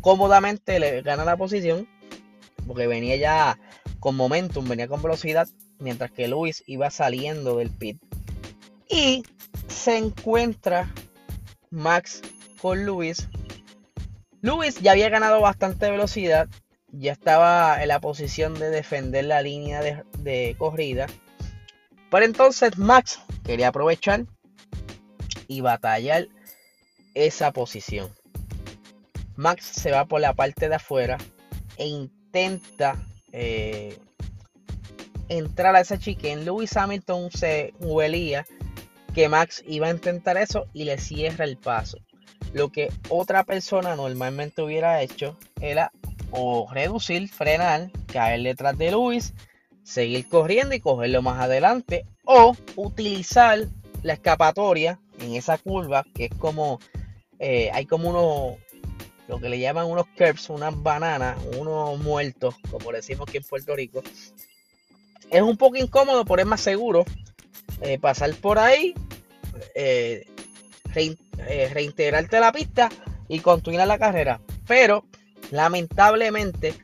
Cómodamente 0.00 0.78
le 0.78 1.02
gana 1.02 1.24
la 1.24 1.36
posición. 1.36 1.88
Porque 2.66 2.86
venía 2.86 3.16
ya 3.16 3.58
con 3.98 4.16
momentum, 4.16 4.66
venía 4.66 4.88
con 4.88 5.02
velocidad. 5.02 5.48
Mientras 5.78 6.12
que 6.12 6.28
Luis 6.28 6.62
iba 6.66 6.90
saliendo 6.90 7.56
del 7.56 7.70
pit. 7.70 8.00
Y 8.88 9.24
se 9.68 9.96
encuentra 9.96 10.92
Max 11.70 12.22
con 12.60 12.84
Luis. 12.84 13.28
Luis 14.40 14.80
ya 14.80 14.92
había 14.92 15.08
ganado 15.08 15.40
bastante 15.40 15.90
velocidad. 15.90 16.48
Ya 16.92 17.12
estaba 17.12 17.82
en 17.82 17.88
la 17.88 18.00
posición 18.00 18.54
de 18.54 18.70
defender 18.70 19.24
la 19.24 19.42
línea 19.42 19.80
de, 19.82 20.54
corrida. 20.58 21.06
Pero 22.10 22.24
entonces 22.24 22.78
Max 22.78 23.20
quería 23.44 23.68
aprovechar 23.68 24.26
y 25.48 25.60
batallar 25.60 26.28
esa 27.14 27.52
posición. 27.52 28.10
Max 29.36 29.64
se 29.64 29.90
va 29.90 30.04
por 30.04 30.20
la 30.20 30.34
parte 30.34 30.68
de 30.68 30.76
afuera 30.76 31.18
e 31.76 31.86
intenta 31.86 33.02
eh, 33.32 33.98
entrar 35.28 35.74
a 35.74 35.80
esa 35.80 35.98
en 36.04 36.44
Lewis 36.44 36.76
Hamilton 36.76 37.30
se 37.32 37.74
huelía 37.80 38.46
que 39.14 39.28
Max 39.28 39.62
iba 39.66 39.86
a 39.86 39.90
intentar 39.90 40.36
eso 40.36 40.66
y 40.72 40.84
le 40.84 40.98
cierra 40.98 41.44
el 41.44 41.56
paso. 41.56 41.98
Lo 42.52 42.70
que 42.70 42.92
otra 43.08 43.44
persona 43.44 43.96
normalmente 43.96 44.62
hubiera 44.62 45.00
hecho 45.02 45.38
era 45.60 45.92
o 46.30 46.68
reducir, 46.72 47.28
frenar, 47.28 47.90
caer 48.12 48.42
detrás 48.42 48.76
de 48.76 48.90
Luis, 48.90 49.32
seguir 49.82 50.28
corriendo 50.28 50.74
y 50.74 50.80
cogerlo 50.80 51.22
más 51.22 51.40
adelante, 51.40 52.06
o 52.24 52.56
utilizar 52.76 53.60
la 54.02 54.14
escapatoria 54.14 54.98
en 55.20 55.34
esa 55.34 55.58
curva, 55.58 56.04
que 56.14 56.26
es 56.26 56.34
como 56.38 56.80
eh, 57.38 57.70
hay 57.72 57.86
como 57.86 58.10
unos, 58.10 58.58
lo 59.28 59.38
que 59.38 59.48
le 59.48 59.58
llaman 59.58 59.86
unos 59.86 60.06
curves, 60.16 60.48
unas 60.50 60.80
bananas, 60.82 61.38
unos 61.58 61.98
muertos, 61.98 62.54
como 62.70 62.90
decimos 62.92 63.28
aquí 63.28 63.38
en 63.38 63.44
Puerto 63.44 63.76
Rico. 63.76 64.02
Es 65.30 65.42
un 65.42 65.56
poco 65.56 65.76
incómodo, 65.76 66.24
pero 66.24 66.42
es 66.42 66.46
más 66.46 66.60
seguro 66.60 67.04
eh, 67.80 67.98
pasar 67.98 68.34
por 68.36 68.58
ahí, 68.58 68.94
eh, 69.74 70.26
eh, 70.94 71.70
reintegrarte 71.72 72.36
a 72.36 72.40
la 72.40 72.52
pista 72.52 72.88
y 73.28 73.40
continuar 73.40 73.88
la 73.88 73.98
carrera. 73.98 74.40
Pero 74.66 75.04
lamentablemente, 75.50 76.74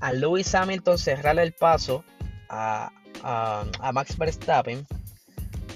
a 0.00 0.12
Lewis 0.12 0.54
Hamilton 0.54 0.98
cerrarle 0.98 1.42
el 1.42 1.52
paso 1.52 2.04
a, 2.48 2.90
a, 3.22 3.92
Max 3.92 4.16
Verstappen, 4.16 4.86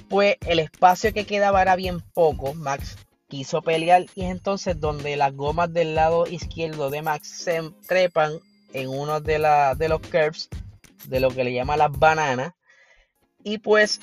pues 0.09 0.37
el 0.47 0.59
espacio 0.61 1.13
que 1.13 1.27
quedaba 1.27 1.63
era 1.63 1.77
bien 1.77 2.01
poco. 2.01 2.55
Max 2.55 2.97
quiso 3.29 3.63
pelear 3.63 4.07
y 4.15 4.25
es 4.25 4.31
entonces 4.31 4.79
donde 4.81 5.17
las 5.17 5.35
gomas 5.35 5.73
del 5.73 5.95
lado 5.95 6.27
izquierdo 6.27 6.91
de 6.91 7.03
Max 7.03 7.29
se 7.29 7.61
trepan 7.87 8.33
en 8.73 8.89
uno 8.89 9.21
de, 9.21 9.39
la, 9.39 9.75
de 9.75 9.89
los 9.89 10.01
curves 10.01 10.49
de 11.07 11.21
lo 11.21 11.31
que 11.31 11.45
le 11.45 11.53
llama 11.53 11.77
las 11.77 11.93
bananas 11.93 12.53
y 13.43 13.59
pues 13.59 14.01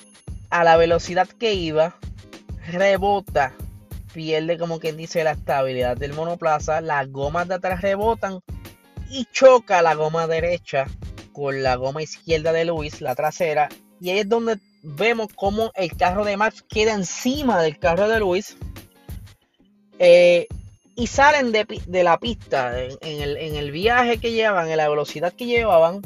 a 0.50 0.64
la 0.64 0.78
velocidad 0.78 1.28
que 1.28 1.54
iba 1.54 1.96
rebota, 2.68 3.54
pierde 4.14 4.58
como 4.58 4.80
quien 4.80 4.98
dice 4.98 5.24
la 5.24 5.32
estabilidad 5.32 5.98
del 5.98 6.14
monoplaza, 6.14 6.82
las 6.82 7.12
gomas 7.12 7.48
de 7.48 7.56
atrás 7.56 7.82
rebotan 7.82 8.40
y 9.10 9.26
choca 9.32 9.82
la 9.82 9.96
goma 9.96 10.28
derecha 10.28 10.88
con 11.34 11.64
la 11.64 11.76
goma 11.76 12.02
izquierda 12.02 12.52
de 12.52 12.66
Luis, 12.66 13.02
la 13.02 13.16
trasera, 13.16 13.70
y 14.00 14.10
ahí 14.10 14.20
es 14.20 14.30
donde 14.30 14.58
vemos 14.84 15.28
como 15.36 15.72
el 15.76 15.96
carro 15.96 16.26
de 16.26 16.38
Max 16.38 16.64
queda 16.68 16.94
encima 16.94 17.62
del 17.62 17.78
carro 17.78 18.08
de 18.08 18.20
Luis. 18.20 18.58
Eh, 20.00 20.48
y 20.96 21.08
salen 21.08 21.52
de, 21.52 22.04
la 22.04 22.20
pista 22.20 22.78
en, 22.80 23.56
el, 23.56 23.72
viaje 23.72 24.18
que 24.18 24.32
llevan, 24.32 24.70
en 24.70 24.78
la 24.78 24.90
velocidad 24.90 25.34
que 25.34 25.46
llevaban. 25.46 26.02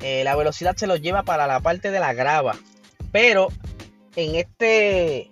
Eh, 0.00 0.24
la 0.24 0.34
velocidad 0.34 0.76
se 0.76 0.86
los 0.86 1.00
lleva 1.00 1.22
para 1.22 1.46
la 1.46 1.60
parte 1.60 1.90
de 1.90 2.00
la 2.00 2.12
grava. 2.12 2.56
Pero 3.12 3.48
en 4.16 4.34
este 4.34 5.30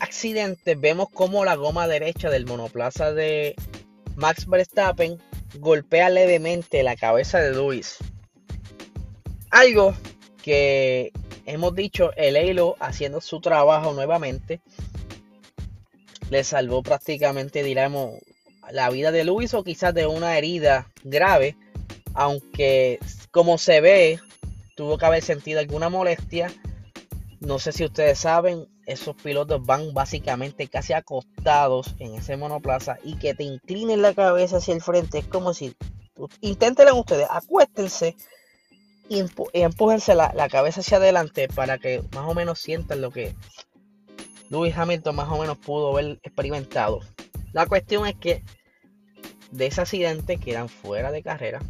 accidente 0.00 0.74
vemos 0.74 1.08
como 1.10 1.44
la 1.44 1.54
goma 1.54 1.86
derecha 1.86 2.28
del 2.30 2.46
monoplaza 2.46 3.12
de 3.12 3.54
Max 4.16 4.46
Verstappen 4.46 5.18
golpea 5.58 6.10
levemente 6.10 6.82
la 6.82 6.96
cabeza 6.96 7.38
de 7.38 7.54
Luis. 7.54 7.98
Algo 9.50 9.94
que 10.42 11.12
hemos 11.46 11.74
dicho, 11.74 12.12
el 12.16 12.36
Halo 12.36 12.76
haciendo 12.80 13.20
su 13.20 13.40
trabajo 13.40 13.92
nuevamente 13.92 14.60
le 16.30 16.44
salvó 16.44 16.82
prácticamente, 16.82 17.62
diremos, 17.62 18.14
la 18.70 18.88
vida 18.88 19.12
de 19.12 19.24
Luis 19.24 19.52
o 19.54 19.64
quizás 19.64 19.92
de 19.92 20.06
una 20.06 20.38
herida 20.38 20.90
grave, 21.04 21.56
aunque 22.14 22.98
como 23.30 23.58
se 23.58 23.80
ve, 23.82 24.20
tuvo 24.74 24.96
que 24.96 25.04
haber 25.04 25.22
sentido 25.22 25.60
alguna 25.60 25.90
molestia 25.90 26.50
no 27.46 27.58
sé 27.58 27.72
si 27.72 27.84
ustedes 27.84 28.20
saben, 28.20 28.68
esos 28.86 29.16
pilotos 29.16 29.64
van 29.64 29.92
básicamente 29.94 30.68
casi 30.68 30.92
acostados 30.92 31.94
en 31.98 32.14
ese 32.14 32.36
monoplaza 32.36 32.98
y 33.02 33.16
que 33.16 33.34
te 33.34 33.44
inclinen 33.44 34.02
la 34.02 34.14
cabeza 34.14 34.58
hacia 34.58 34.74
el 34.74 34.80
frente. 34.80 35.18
Es 35.18 35.26
como 35.26 35.52
si 35.52 35.74
inténtenlo 36.40 36.96
ustedes, 36.96 37.26
acuéstense 37.28 38.16
y, 39.08 39.24
empújense 39.52 40.14
la, 40.14 40.48
cabeza 40.48 40.80
hacia 40.80 40.98
adelante 40.98 41.48
para 41.48 41.78
que 41.78 42.02
más 42.14 42.28
o 42.28 42.34
menos 42.34 42.60
sientan 42.60 43.00
lo 43.00 43.10
que 43.10 43.34
Lewis 44.48 44.76
Hamilton 44.76 45.16
más 45.16 45.28
o 45.28 45.38
menos 45.38 45.58
pudo 45.58 45.92
haber 45.92 46.20
experimentado. 46.22 47.00
La 47.52 47.66
cuestión 47.66 48.06
es 48.06 48.14
que 48.14 48.44
de 49.50 49.66
ese 49.66 49.80
accidente 49.80 50.38
quedan 50.38 50.68
fuera 50.68 51.10
de 51.10 51.22
carrera. 51.22 51.60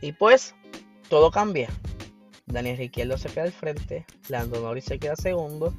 Y 0.00 0.12
pues 0.12 0.54
todo 1.08 1.30
cambia. 1.30 1.68
Daniel 2.46 2.78
Ricciardo 2.78 3.18
se 3.18 3.28
queda 3.28 3.44
al 3.44 3.52
frente, 3.52 4.06
Lando 4.28 4.60
Norris 4.60 4.84
se 4.84 4.98
queda 4.98 5.16
segundo 5.16 5.74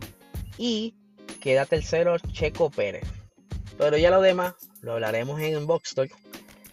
y 0.58 0.94
queda 1.42 1.66
tercero 1.66 2.18
Checo 2.20 2.70
Pérez. 2.70 3.08
Pero 3.78 3.98
ya 3.98 4.12
lo 4.12 4.22
demás 4.22 4.56
lo 4.82 4.94
hablaremos 4.94 5.40
en 5.42 5.66
Box 5.66 5.96
Talk. 5.96 6.12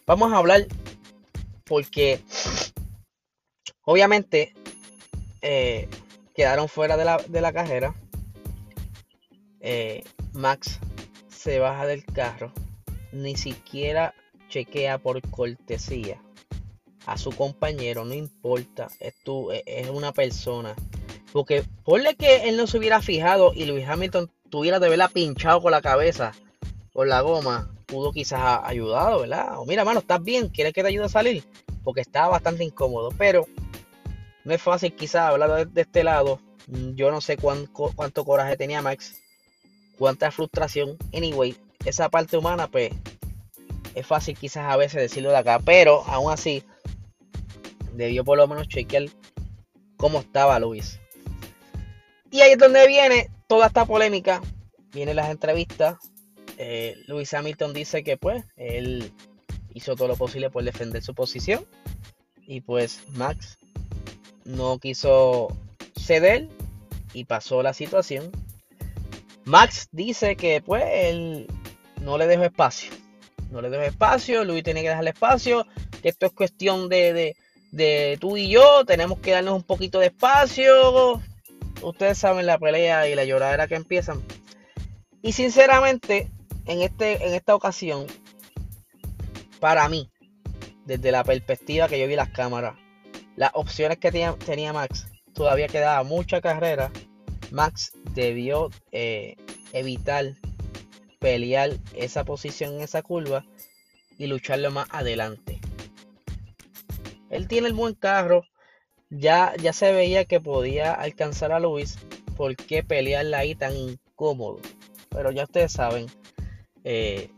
Vamos 0.07 0.33
a 0.33 0.39
hablar 0.39 0.67
porque 1.65 2.21
obviamente 3.83 4.53
eh, 5.43 5.89
quedaron 6.35 6.69
fuera 6.69 6.97
de 6.97 7.41
la, 7.41 7.53
carrera. 7.53 7.95
Eh, 9.61 10.05
Max 10.33 10.81
se 11.29 11.61
baja 11.61 11.87
del 11.87 12.05
carro, 12.05 12.53
ni 13.13 13.37
siquiera 13.37 14.15
chequea 14.49 14.99
por 14.99 15.21
cortesía 15.31 16.21
a 17.07 17.19
su 17.19 17.31
compañero, 17.31 18.05
no 18.05 18.15
importa, 18.15 18.89
es, 19.01 19.15
tú, 19.23 19.53
e, 19.53 19.63
es 19.67 19.91
una 19.91 20.13
persona. 20.13 20.75
Porque 21.33 21.65
ponle 21.85 22.15
que 22.15 22.49
él 22.49 22.57
no 22.57 22.67
se 22.67 22.79
hubiera 22.79 23.03
fijado 23.03 23.53
y 23.55 23.65
Luis 23.65 23.87
Hamilton 23.87 24.31
tuviera 24.51 24.79
de 24.79 24.89
verla 24.89 25.09
pinchado 25.09 25.61
con 25.61 25.73
la 25.73 25.83
cabeza, 25.83 26.33
con 26.93 27.09
la 27.09 27.21
goma, 27.23 27.71
pudo 27.87 28.13
quizás 28.13 28.61
ayudado, 28.65 29.21
¿verdad? 29.21 29.59
O 29.59 29.67
mira, 29.67 29.85
mano, 29.85 30.01
estás 30.01 30.23
bien, 30.23 30.49
¿quieres 30.49 30.73
que 30.73 30.83
te 30.83 30.89
ayude 30.89 31.07
a 31.07 31.09
salir? 31.09 31.45
Porque 31.83 32.01
estaba 32.01 32.29
bastante 32.29 32.65
incómodo, 32.65 33.11
pero 33.19 33.47
no 34.45 34.55
es 34.55 34.63
fácil 34.63 34.95
quizás 34.95 35.31
hablar 35.31 35.69
de, 35.69 35.81
este 35.81 36.05
lado. 36.05 36.41
Yo 36.67 37.11
no 37.11 37.21
sé 37.21 37.37
cuánto, 37.37 37.93
cuánto 37.95 38.25
coraje 38.25 38.57
tenía 38.57 38.81
Max, 38.81 39.21
cuánta 39.99 40.31
frustración. 40.31 40.97
Anyway, 41.13 41.57
esa 41.85 42.09
parte 42.09 42.37
humana, 42.37 42.69
pues, 42.69 42.93
es 43.95 44.07
fácil 44.07 44.37
quizás 44.37 44.71
a 44.71 44.77
veces 44.77 45.01
decirlo 45.03 45.31
de 45.31 45.39
acá, 45.39 45.61
pero 45.65 46.05
aún 46.07 46.33
así, 46.33 46.65
debió 47.95 48.25
por 48.25 48.39
lo 48.39 48.47
menos 48.47 48.69
chequear 48.69 49.05
cómo 49.97 50.21
estaba 50.21 50.59
Luis. 50.59 51.01
Y 52.31 52.41
ahí 52.41 52.53
es 52.53 52.59
donde 52.59 52.87
viene 52.87 53.31
toda 53.47 53.67
esta 53.67 53.85
polémica 53.87 54.41
vienen 54.95 55.17
las 55.17 55.29
entrevistas. 55.29 55.99
Eh, 56.57 56.97
Luis 57.09 57.35
Hamilton 57.35 57.75
dice 57.75 58.05
que 58.05 58.17
pues 58.17 58.45
él 58.57 59.13
hizo 59.75 59.97
todo 59.97 60.09
lo 60.09 60.17
posible 60.17 60.49
por 60.49 60.63
defender 60.65 61.03
su 61.03 61.15
posición. 61.15 61.67
Y 62.47 62.61
pues 62.61 63.03
Max 63.13 63.59
no 64.45 64.79
quiso 64.79 65.49
ceder 66.01 66.49
y 67.13 67.25
pasó 67.25 67.63
la 67.63 67.75
situación. 67.75 68.31
Max 69.45 69.89
dice 69.93 70.37
que 70.37 70.63
pues 70.63 70.85
él 70.87 71.47
no 72.01 72.17
le 72.17 72.27
dejó 72.27 72.45
espacio. 72.45 72.93
No 73.51 73.61
le 73.61 73.71
dejó 73.71 73.83
espacio, 73.83 74.45
Luis 74.45 74.63
tenía 74.63 74.83
que 74.83 74.89
dejarle 74.89 75.11
espacio, 75.11 75.67
que 76.03 76.09
esto 76.09 76.27
es 76.27 76.33
cuestión 76.33 76.89
de, 76.89 77.13
de 77.13 77.37
tú 78.21 78.37
y 78.37 78.49
yo, 78.49 78.85
tenemos 78.85 79.19
que 79.19 79.33
darnos 79.33 79.55
un 79.55 79.63
poquito 79.63 79.99
de 79.99 80.07
espacio. 80.07 81.21
Ustedes 81.83 82.19
saben 82.19 82.47
la 82.47 82.59
pelea 82.59 83.09
y 83.09 83.15
la 83.15 83.25
lloradera 83.25 83.67
que 83.67 83.75
empiezan. 83.75 84.23
Y 85.23 85.33
sinceramente, 85.33 86.31
en, 86.67 86.83
este, 86.83 87.27
en 87.27 87.35
esta 87.35 87.55
ocasión, 87.55 88.07
para 89.61 89.89
mí, 89.89 90.11
desde 90.85 91.11
la 91.11 91.25
perspectiva 91.25 91.89
que 91.89 91.99
yo 91.99 92.07
vi 92.07 92.17
las 92.17 92.31
cámaras, 92.31 92.77
las 93.37 93.51
opciones 93.55 93.99
que 93.99 94.13
tenía, 94.13 94.35
tenía 94.35 94.73
Max, 94.73 95.07
todavía 95.35 95.69
quedaba 95.69 96.03
mucha 96.05 96.41
carrera. 96.41 96.91
Max 97.51 97.93
debió 98.15 98.71
eh, 98.93 99.37
evitar 99.73 100.35
pelear 101.19 101.73
esa 101.95 102.25
posición 102.25 102.75
en 102.75 102.83
esa 102.83 103.03
curva 103.03 103.45
y 104.19 104.27
lucharlo 104.27 104.71
más 104.71 104.87
adelante. 104.91 105.54
Él 107.35 107.49
tiene 107.49 107.67
el 107.67 107.73
buen 107.73 107.95
carro. 107.95 108.45
Ya, 109.11 109.55
ya 109.61 109.73
se 109.73 109.93
veía 109.93 110.25
que 110.25 110.41
podía 110.41 110.93
alcanzar 110.93 111.51
a 111.51 111.59
Luis. 111.59 111.99
¿Por 112.37 112.55
qué 112.55 112.85
pelearla 112.85 113.39
ahí 113.39 113.57
tan 113.57 113.75
incómodo? 113.77 114.61
Pero 115.09 115.33
ya 115.33 115.43
ustedes 115.43 115.73
saben, 115.73 116.07
eh, 116.85 117.31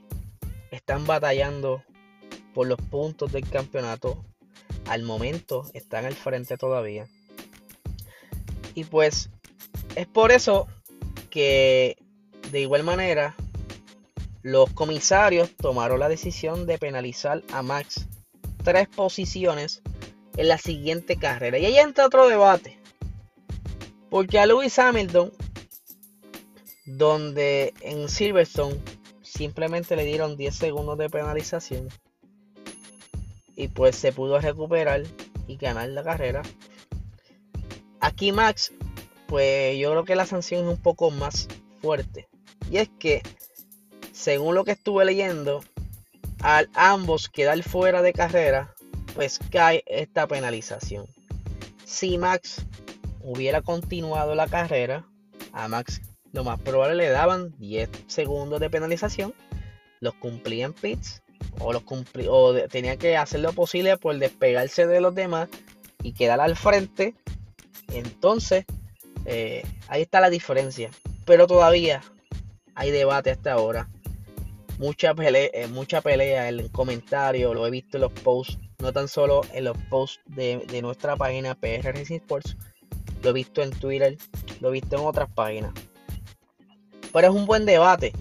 están 0.71 1.07
batallando 1.07 1.83
por 2.53 2.67
los 2.67 2.79
puntos 2.79 3.33
del 3.33 3.49
campeonato. 3.49 4.23
Al 4.87 5.03
momento 5.03 5.65
están 5.73 6.05
al 6.05 6.15
frente 6.15 6.59
todavía. 6.59 7.07
Y 8.75 8.85
pues 8.85 9.31
es 9.95 10.07
por 10.07 10.31
eso 10.31 10.69
que 11.31 11.97
de 12.53 12.61
igual 12.61 12.85
manera 12.85 13.35
los 14.43 14.71
comisarios 14.75 15.57
tomaron 15.57 16.01
la 16.01 16.11
decisión 16.11 16.67
de 16.67 16.77
penalizar 16.77 17.43
a 17.51 17.63
Max 17.63 18.07
tres 18.67 18.89
posiciones 18.89 19.81
en 20.37 20.49
la 20.49 20.59
siguiente 20.59 21.17
carrera. 21.17 21.57
Y 21.57 21.67
ahí 21.67 21.79
entra 21.79 22.07
otro 22.07 22.27
debate. 22.27 22.77
Porque 24.11 24.41
a 24.41 24.47
Lewis 24.47 24.77
Hamilton, 24.77 25.33
donde 26.85 27.73
en 27.81 28.09
Silverstone 28.09 28.75
simplemente 29.23 29.95
le 29.95 30.05
dieron 30.05 30.37
10 30.37 30.53
segundos 30.53 30.99
de 30.99 31.09
penalización, 31.09 31.89
y 33.55 33.69
pues 33.69 33.95
se 33.95 34.13
pudo 34.13 34.41
recuperar 34.41 35.05
y 35.47 35.57
ganar 35.57 35.89
la 35.91 36.03
carrera. 36.03 36.43
Aquí 38.01 38.33
Max, 38.33 38.73
pues 39.29 39.79
yo 39.79 39.93
creo 39.93 40.05
que 40.05 40.17
la 40.17 40.27
sanción 40.27 40.65
es 40.65 40.71
un 40.71 40.83
poco 40.83 41.13
más 41.13 41.47
fuerte. 41.81 42.29
Y 42.69 42.79
es 42.79 42.89
que, 42.99 43.23
según 44.13 44.57
lo 44.57 44.65
que 44.65 44.73
estuve 44.73 45.05
leyendo, 45.05 45.63
al 46.43 46.69
ambos 46.75 47.29
quedar 47.29 47.63
fuera 47.63 48.03
de 48.03 48.13
carrera, 48.13 48.75
pues 49.15 49.39
cae 49.51 49.83
esta 49.87 50.27
penalización. 50.27 51.07
Si 51.85 52.19
Max 52.19 52.65
hubiera 53.23 53.63
continuado 53.63 54.35
la 54.35 54.47
carrera, 54.47 55.07
a 55.53 55.69
Max 55.69 56.01
lo 56.33 56.45
más 56.45 56.61
probable 56.61 56.97
le 56.97 57.09
daban 57.09 57.55
10 57.59 57.89
segundos 58.07 58.61
de 58.61 58.71
penalización, 58.71 59.35
los 60.01 60.15
cumplía 60.15 60.67
en 60.67 60.73
pits 60.73 61.23
o, 61.61 61.73
los 61.73 61.83
o 62.29 62.55
tenía 62.69 62.97
que 62.97 63.17
hacer 63.17 63.41
lo 63.41 63.53
posible 63.53 63.97
por 63.97 64.19
despegarse 64.19 64.87
de 64.87 65.01
los 65.01 65.15
demás 65.15 65.49
y 66.03 66.13
quedar 66.13 66.41
al 66.41 66.57
frente. 66.57 67.15
Entonces, 67.93 68.65
eh, 69.25 69.65
ahí 69.89 70.03
está 70.03 70.21
la 70.21 70.31
diferencia. 70.31 70.91
Pero 71.25 71.47
todavía 71.47 72.03
hay 72.75 72.91
debate 72.91 73.31
hasta 73.31 73.53
ahora. 73.53 73.89
Mucha 74.79 75.15
pelea, 75.15 75.49
eh, 75.53 75.69
mucha 75.69 76.01
pelea 76.01 76.49
en 76.49 76.69
comentarios, 76.69 77.55
lo 77.55 77.67
he 77.67 77.71
visto 77.71 77.97
en 77.97 78.03
los 78.03 78.13
posts, 78.13 78.59
no 78.79 78.93
tan 78.93 79.09
solo 79.09 79.41
en 79.53 79.65
los 79.65 79.77
posts 79.89 80.21
de, 80.27 80.81
nuestra 80.83 81.17
página 81.17 81.55
PR 81.55 81.97
Sports, 81.97 82.57
lo 83.23 83.31
he 83.31 83.33
visto 83.33 83.63
en 83.63 83.71
Twitter, 83.71 84.19
lo 84.61 84.69
he 84.69 84.73
visto 84.73 84.97
en 84.97 85.07
otras 85.07 85.31
páginas. 85.33 85.73
Pero 87.13 87.29
es 87.29 87.35
un 87.35 87.47
buen 87.47 87.65
debate, 87.65 88.13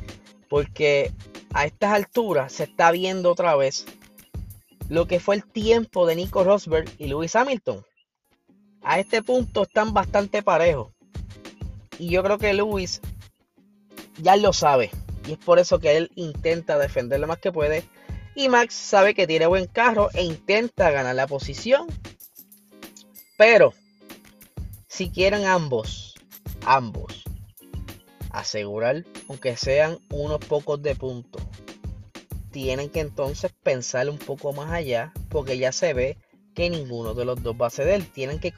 porque 0.49 1.11
a 1.53 1.65
estas 1.65 1.91
alturas 1.91 2.53
se 2.53 2.63
está 2.63 2.91
viendo 2.91 3.31
otra 3.31 3.55
vez 3.55 3.85
lo 4.87 5.07
que 5.07 5.19
fue 5.19 5.35
el 5.35 5.45
tiempo 5.45 6.05
de 6.05 6.15
Nico 6.15 6.43
Rosberg 6.43 6.89
y 6.97 7.07
Lewis 7.07 7.35
Hamilton. 7.35 7.83
A 8.81 8.99
este 8.99 9.23
punto 9.23 9.63
están 9.63 9.93
bastante 9.93 10.43
parejos. 10.43 10.93
Y 11.97 12.09
yo 12.09 12.23
creo 12.23 12.37
que 12.37 12.53
Lewis 12.53 13.01
ya 14.21 14.35
lo 14.35 14.53
sabe. 14.53 14.91
Y 15.27 15.33
es 15.33 15.37
por 15.37 15.59
eso 15.59 15.79
que 15.79 15.97
él 15.97 16.11
intenta 16.15 16.77
defender 16.77 17.19
lo 17.19 17.27
más 17.27 17.39
que 17.39 17.51
puede. 17.51 17.83
Y 18.35 18.49
Max 18.49 18.73
sabe 18.73 19.13
que 19.13 19.27
tiene 19.27 19.47
buen 19.47 19.67
carro 19.67 20.09
e 20.13 20.23
intenta 20.23 20.91
ganar 20.91 21.15
la 21.15 21.27
posición. 21.27 21.87
Pero, 23.37 23.73
si 24.87 25.09
quieren 25.09 25.45
ambos, 25.45 26.15
ambos, 26.65 27.23
asegurar, 28.31 29.05
aunque 29.29 29.55
sean 29.55 29.97
unos 30.09 30.39
pocos 30.39 30.81
de 30.81 30.95
puntos. 30.95 31.41
Tienen 32.51 32.89
que 32.89 33.01
entonces 33.01 33.51
pensar 33.63 34.09
un 34.09 34.17
poco 34.17 34.53
más 34.53 34.71
allá, 34.71 35.13
porque 35.29 35.57
ya 35.57 35.71
se 35.71 35.93
ve 35.93 36.17
que 36.53 36.69
ninguno 36.69 37.13
de 37.13 37.25
los 37.25 37.41
dos 37.43 37.55
va 37.61 37.67
a 37.67 37.71
ceder. 37.71 38.03
Tienen 38.13 38.39
que, 38.39 38.53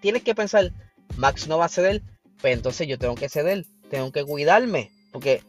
tienen 0.00 0.22
que 0.22 0.34
pensar, 0.34 0.72
Max 1.16 1.46
no 1.48 1.58
va 1.58 1.66
a 1.66 1.70
ceder, 1.70 2.02
pues 2.40 2.54
entonces 2.54 2.88
yo 2.88 2.98
tengo 2.98 3.14
que 3.14 3.28
ceder, 3.28 3.64
tengo 3.90 4.12
que 4.12 4.24
cuidarme, 4.24 4.90
porque 5.12 5.42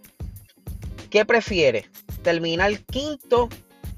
¿qué 1.16 1.24
prefiere? 1.24 1.86
¿Terminar 2.24 2.78
quinto, 2.80 3.48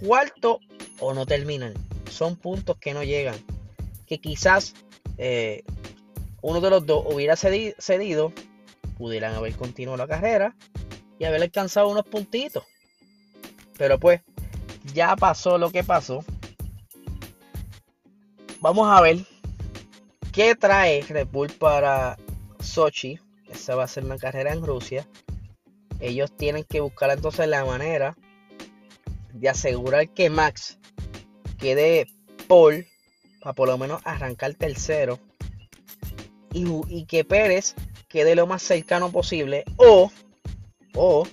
cuarto 0.06 0.60
o 1.00 1.16
no 1.16 1.26
terminar? 1.26 1.74
Son 2.12 2.36
puntos 2.36 2.78
que 2.78 2.94
no 2.94 3.04
llegan. 3.04 3.34
Que 4.06 4.20
quizás 4.20 4.76
eh, 5.18 5.64
uno 6.44 6.62
de 6.62 6.70
los 6.70 6.86
dos 6.86 7.04
hubiera 7.12 7.36
cedido 7.36 8.34
pudieran 9.00 9.34
haber 9.34 9.56
continuado 9.56 9.98
la 9.98 10.08
carrera 10.08 10.56
y 11.18 11.26
haber 11.26 11.42
alcanzado 11.42 11.90
unos 11.90 12.06
puntitos. 12.06 12.66
Pero 13.80 14.00
pues, 14.00 14.22
ya 14.94 15.16
pasó 15.16 15.58
lo 15.58 15.72
que 15.72 15.84
pasó. 15.84 16.24
Vamos 18.62 18.96
a 18.96 19.02
ver 19.02 19.26
qué 20.32 20.54
trae 20.54 21.02
Red 21.02 21.30
Bull 21.32 21.50
para 21.50 22.16
Sochi. 22.60 23.18
Esa 23.50 23.74
va 23.74 23.86
a 23.86 23.88
ser 23.88 24.06
una 24.06 24.20
carrera 24.20 24.54
en 24.54 24.64
Rusia. 24.64 25.08
Ellos 26.00 26.32
tienen 26.36 26.64
que 26.64 26.80
buscar 26.80 27.10
entonces 27.12 27.48
la 27.48 27.66
manera 27.66 28.16
de 29.34 29.50
asegurar 29.50 30.10
que 30.10 30.30
Max 30.30 30.78
quede 31.58 32.08
pole 32.48 32.88
para 33.42 33.54
por 33.54 33.68
lo 33.68 33.78
menos 33.78 34.02
arrancar 34.04 34.54
tercero 34.54 35.20
y, 36.52 36.66
y 36.88 37.06
que 37.06 37.24
Pérez 37.24 37.76
quede 38.08 38.36
lo 38.36 38.48
más 38.48 38.62
cercano 38.62 39.12
posible 39.12 39.64
o, 39.78 40.12
o 40.96 41.28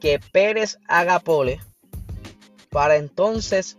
que 0.00 0.18
Pérez 0.18 0.78
haga 0.86 1.20
pole 1.20 1.60
para 2.70 2.96
entonces 2.96 3.78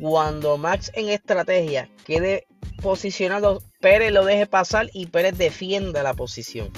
cuando 0.00 0.58
Max 0.58 0.90
en 0.94 1.08
estrategia 1.08 1.88
quede 2.04 2.46
posicionado, 2.82 3.62
Pérez 3.80 4.12
lo 4.12 4.24
deje 4.24 4.46
pasar 4.46 4.90
y 4.92 5.06
Pérez 5.06 5.38
defienda 5.38 6.02
la 6.02 6.14
posición. 6.14 6.70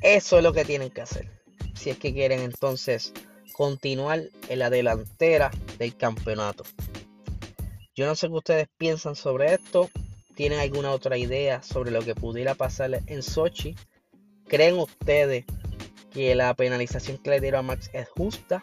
Eso 0.00 0.38
es 0.38 0.42
lo 0.42 0.52
que 0.52 0.64
tienen 0.64 0.90
que 0.90 1.00
hacer. 1.00 1.30
Si 1.74 1.90
es 1.90 1.98
que 1.98 2.12
quieren 2.12 2.40
entonces 2.40 3.12
continuar 3.52 4.22
en 4.48 4.58
la 4.58 4.70
delantera 4.70 5.50
del 5.78 5.96
campeonato. 5.96 6.64
Yo 7.94 8.06
no 8.06 8.14
sé 8.14 8.28
qué 8.28 8.34
ustedes 8.34 8.68
piensan 8.78 9.16
sobre 9.16 9.54
esto 9.54 9.90
tienen 10.38 10.60
alguna 10.60 10.92
otra 10.92 11.18
idea 11.18 11.64
sobre 11.64 11.90
lo 11.90 12.00
que 12.00 12.14
pudiera 12.14 12.54
pasar 12.54 13.02
en 13.08 13.24
Sochi. 13.24 13.74
¿Creen 14.46 14.78
ustedes 14.78 15.44
que 16.12 16.36
la 16.36 16.54
penalización 16.54 17.18
que 17.18 17.30
le 17.30 17.40
dieron 17.40 17.58
a 17.58 17.62
Max 17.62 17.90
es 17.92 18.08
justa? 18.08 18.62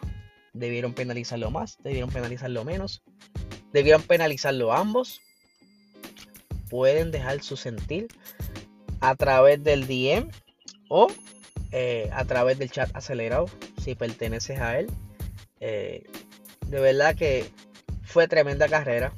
¿Debieron 0.54 0.94
penalizarlo 0.94 1.50
más? 1.50 1.76
¿Debieron 1.84 2.08
penalizarlo 2.08 2.64
menos? 2.64 3.02
¿Debieron 3.74 4.00
penalizarlo 4.00 4.72
ambos? 4.72 5.20
Pueden 6.70 7.10
dejar 7.10 7.42
su 7.42 7.58
sentir 7.58 8.08
a 9.02 9.14
través 9.14 9.62
del 9.62 9.86
DM 9.86 10.30
o 10.88 11.08
eh, 11.72 12.10
a 12.12 12.24
través 12.24 12.58
del 12.58 12.70
chat 12.70 12.94
acelerado 12.94 13.46
si 13.82 13.94
perteneces 13.94 14.60
a 14.60 14.78
él. 14.78 14.86
Eh, 15.60 16.04
de 16.66 16.80
verdad 16.80 17.14
que 17.14 17.50
fue 18.04 18.28
tremenda 18.28 18.68
carrera. 18.68 19.12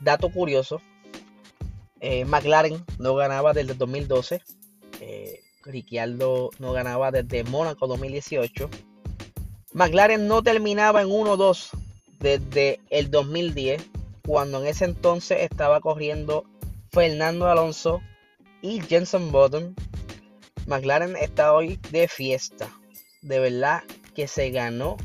Dato 0.00 0.30
curioso, 0.30 0.80
eh, 2.00 2.24
McLaren 2.24 2.84
no 2.98 3.14
ganaba 3.14 3.52
desde 3.52 3.74
2012. 3.74 4.42
Eh, 5.00 5.40
Ricciardo 5.64 6.50
no 6.58 6.72
ganaba 6.72 7.10
desde 7.10 7.44
Mónaco 7.44 7.86
2018. 7.86 8.70
McLaren 9.72 10.26
no 10.26 10.42
terminaba 10.42 11.02
en 11.02 11.08
1-2 11.08 11.70
desde 12.18 12.80
el 12.90 13.10
2010, 13.10 13.82
cuando 14.26 14.60
en 14.60 14.66
ese 14.66 14.86
entonces 14.86 15.42
estaba 15.42 15.80
corriendo 15.80 16.44
Fernando 16.90 17.46
Alonso 17.46 18.00
y 18.62 18.80
Jenson 18.80 19.30
Button. 19.30 19.74
McLaren 20.66 21.16
está 21.16 21.52
hoy 21.52 21.78
de 21.90 22.08
fiesta. 22.08 22.70
De 23.22 23.38
verdad 23.38 23.82
que 24.14 24.26
se 24.26 24.50
ganó 24.50 24.96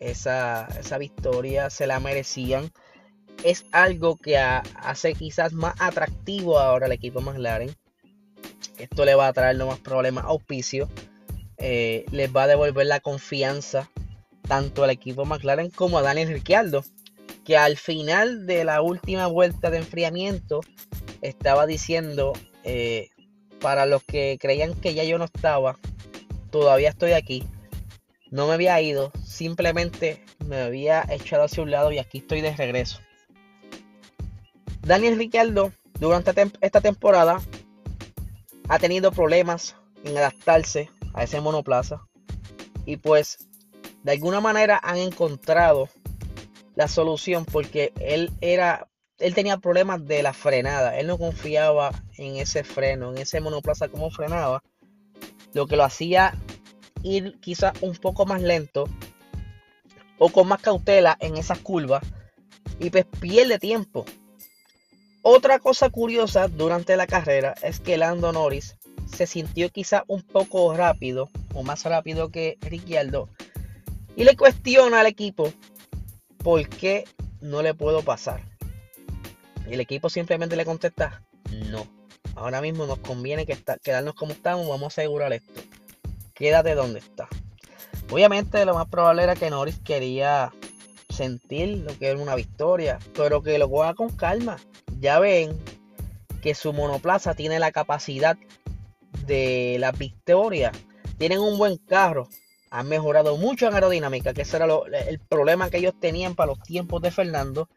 esa, 0.00 0.68
esa 0.78 0.98
victoria, 0.98 1.70
se 1.70 1.86
la 1.86 2.00
merecían. 2.00 2.70
Es 3.42 3.64
algo 3.72 4.16
que 4.16 4.38
hace 4.38 5.14
quizás 5.14 5.52
más 5.52 5.74
atractivo 5.78 6.58
ahora 6.58 6.86
el 6.86 6.92
equipo 6.92 7.20
McLaren. 7.20 7.74
Esto 8.78 9.04
le 9.04 9.14
va 9.14 9.28
a 9.28 9.32
traer 9.32 9.56
no 9.56 9.66
más 9.66 9.78
problemas 9.80 10.24
auspicio. 10.24 10.88
Eh, 11.58 12.04
les 12.10 12.34
va 12.34 12.44
a 12.44 12.48
devolver 12.48 12.86
la 12.86 13.00
confianza 13.00 13.90
tanto 14.46 14.84
al 14.84 14.90
equipo 14.90 15.24
McLaren 15.24 15.70
como 15.70 15.98
a 15.98 16.02
Daniel 16.02 16.28
Ricciardo, 16.28 16.84
que 17.44 17.56
al 17.56 17.76
final 17.76 18.46
de 18.46 18.64
la 18.64 18.82
última 18.82 19.26
vuelta 19.26 19.70
de 19.70 19.78
enfriamiento 19.78 20.60
estaba 21.22 21.66
diciendo, 21.66 22.32
eh, 22.64 23.08
para 23.64 23.86
los 23.86 24.04
que 24.04 24.36
creían 24.38 24.74
que 24.74 24.92
ya 24.92 25.04
yo 25.04 25.16
no 25.16 25.24
estaba, 25.24 25.78
todavía 26.50 26.90
estoy 26.90 27.12
aquí, 27.12 27.48
no 28.30 28.46
me 28.46 28.52
había 28.52 28.78
ido, 28.82 29.10
simplemente 29.24 30.22
me 30.46 30.60
había 30.60 31.02
echado 31.08 31.44
hacia 31.44 31.62
un 31.62 31.70
lado 31.70 31.90
y 31.90 31.96
aquí 31.96 32.18
estoy 32.18 32.42
de 32.42 32.54
regreso. 32.54 33.00
Daniel 34.82 35.16
Ricciardo 35.16 35.72
durante 35.98 36.34
esta 36.60 36.82
temporada 36.82 37.40
ha 38.68 38.78
tenido 38.78 39.12
problemas 39.12 39.76
en 40.04 40.18
adaptarse 40.18 40.90
a 41.14 41.24
ese 41.24 41.40
monoplaza 41.40 42.02
y 42.84 42.98
pues 42.98 43.48
de 44.02 44.12
alguna 44.12 44.42
manera 44.42 44.78
han 44.82 44.98
encontrado 44.98 45.88
la 46.74 46.86
solución 46.86 47.46
porque 47.46 47.94
él 47.98 48.30
era 48.42 48.88
él 49.18 49.34
tenía 49.34 49.58
problemas 49.58 50.04
de 50.06 50.22
la 50.22 50.32
frenada, 50.32 50.98
él 50.98 51.06
no 51.06 51.18
confiaba 51.18 51.92
en 52.16 52.36
ese 52.36 52.64
freno, 52.64 53.12
en 53.12 53.18
ese 53.18 53.40
monoplaza 53.40 53.88
como 53.88 54.10
frenaba, 54.10 54.62
lo 55.52 55.66
que 55.66 55.76
lo 55.76 55.84
hacía 55.84 56.34
ir 57.02 57.38
quizás 57.40 57.74
un 57.80 57.94
poco 57.96 58.26
más 58.26 58.42
lento 58.42 58.88
o 60.18 60.30
con 60.30 60.48
más 60.48 60.60
cautela 60.60 61.16
en 61.20 61.36
esas 61.36 61.58
curvas 61.58 62.04
y 62.80 62.90
pues 62.90 63.04
pierde 63.20 63.58
tiempo. 63.58 64.04
Otra 65.22 65.58
cosa 65.58 65.90
curiosa 65.90 66.48
durante 66.48 66.96
la 66.96 67.06
carrera 67.06 67.54
es 67.62 67.80
que 67.80 67.96
Lando 67.96 68.32
Norris 68.32 68.76
se 69.06 69.26
sintió 69.26 69.70
quizás 69.70 70.02
un 70.06 70.22
poco 70.22 70.74
rápido 70.74 71.30
o 71.54 71.62
más 71.62 71.84
rápido 71.84 72.30
que 72.30 72.58
Ricciardo 72.60 73.28
y 74.16 74.24
le 74.24 74.36
cuestiona 74.36 75.00
al 75.00 75.06
equipo 75.06 75.52
por 76.38 76.68
qué 76.68 77.04
no 77.40 77.62
le 77.62 77.74
puedo 77.74 78.02
pasar. 78.02 78.53
Y 79.68 79.74
el 79.74 79.80
equipo 79.80 80.08
simplemente 80.10 80.56
le 80.56 80.64
contesta, 80.64 81.22
no. 81.70 81.86
Ahora 82.36 82.60
mismo 82.60 82.86
nos 82.86 82.98
conviene 82.98 83.46
que 83.46 83.56
quedarnos 83.82 84.14
como 84.14 84.32
estamos, 84.32 84.68
vamos 84.68 84.84
a 84.84 84.86
asegurar 84.88 85.32
esto. 85.32 85.60
Quédate 86.34 86.74
donde 86.74 86.98
está. 86.98 87.28
Obviamente 88.10 88.64
lo 88.64 88.74
más 88.74 88.88
probable 88.88 89.22
era 89.22 89.36
que 89.36 89.50
Norris 89.50 89.78
quería 89.84 90.52
sentir 91.08 91.78
lo 91.78 91.96
que 91.98 92.08
era 92.08 92.18
una 92.18 92.34
victoria, 92.34 92.98
pero 93.14 93.42
que 93.42 93.58
lo 93.58 93.82
haga 93.82 93.94
con 93.94 94.10
calma. 94.10 94.56
Ya 95.00 95.20
ven 95.20 95.58
que 96.42 96.54
su 96.54 96.72
monoplaza 96.72 97.34
tiene 97.34 97.58
la 97.58 97.72
capacidad 97.72 98.36
de 99.26 99.76
la 99.78 99.92
victoria. 99.92 100.72
Tienen 101.16 101.38
un 101.38 101.56
buen 101.56 101.76
carro, 101.78 102.28
han 102.70 102.88
mejorado 102.88 103.36
mucho 103.36 103.68
en 103.68 103.74
aerodinámica, 103.74 104.34
que 104.34 104.42
ese 104.42 104.56
era 104.56 104.66
el 105.08 105.20
problema 105.20 105.70
que 105.70 105.78
ellos 105.78 105.94
tenían 105.98 106.34
para 106.34 106.48
los 106.48 106.62
tiempos 106.62 107.00
de 107.00 107.12
Fernando. 107.12 107.68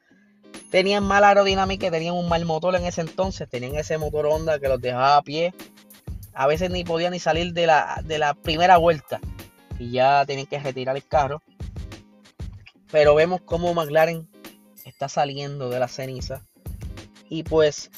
Tenían 0.71 1.03
mala 1.03 1.29
aerodinámica, 1.29 1.89
tenían 1.89 2.15
un 2.15 2.27
mal 2.27 2.45
motor 2.45 2.75
en 2.75 2.85
ese 2.85 3.01
entonces, 3.01 3.49
tenían 3.49 3.75
ese 3.75 3.97
motor 3.97 4.25
Honda 4.25 4.59
que 4.59 4.67
los 4.67 4.81
dejaba 4.81 5.17
a 5.17 5.21
pie. 5.21 5.53
A 6.33 6.47
veces 6.47 6.69
ni 6.69 6.83
podían 6.83 7.13
ni 7.13 7.19
salir 7.19 7.53
de 7.53 7.67
la, 7.67 8.01
de 8.03 8.19
la 8.19 8.33
primera 8.33 8.77
vuelta 8.77 9.19
y 9.79 9.91
ya 9.91 10.25
tenían 10.25 10.47
que 10.47 10.59
retirar 10.59 10.95
el 10.95 11.07
carro. 11.07 11.41
Pero 12.91 13.15
vemos 13.15 13.41
cómo 13.41 13.73
McLaren 13.73 14.27
está 14.85 15.09
saliendo 15.09 15.69
de 15.69 15.79
la 15.79 15.87
ceniza. 15.87 16.41
Y 17.29 17.43
pues 17.43 17.89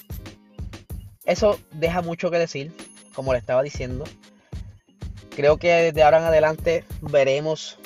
eso 1.25 1.60
deja 1.71 2.01
mucho 2.01 2.32
que 2.32 2.38
decir, 2.38 2.73
como 3.13 3.34
le 3.34 3.39
estaba 3.39 3.62
diciendo 3.62 4.05
creo 5.39 5.55
que 5.55 5.69
desde 5.69 6.03
ahora 6.03 6.17
en 6.17 6.25
adelante 6.25 6.84
veremos 6.99 7.79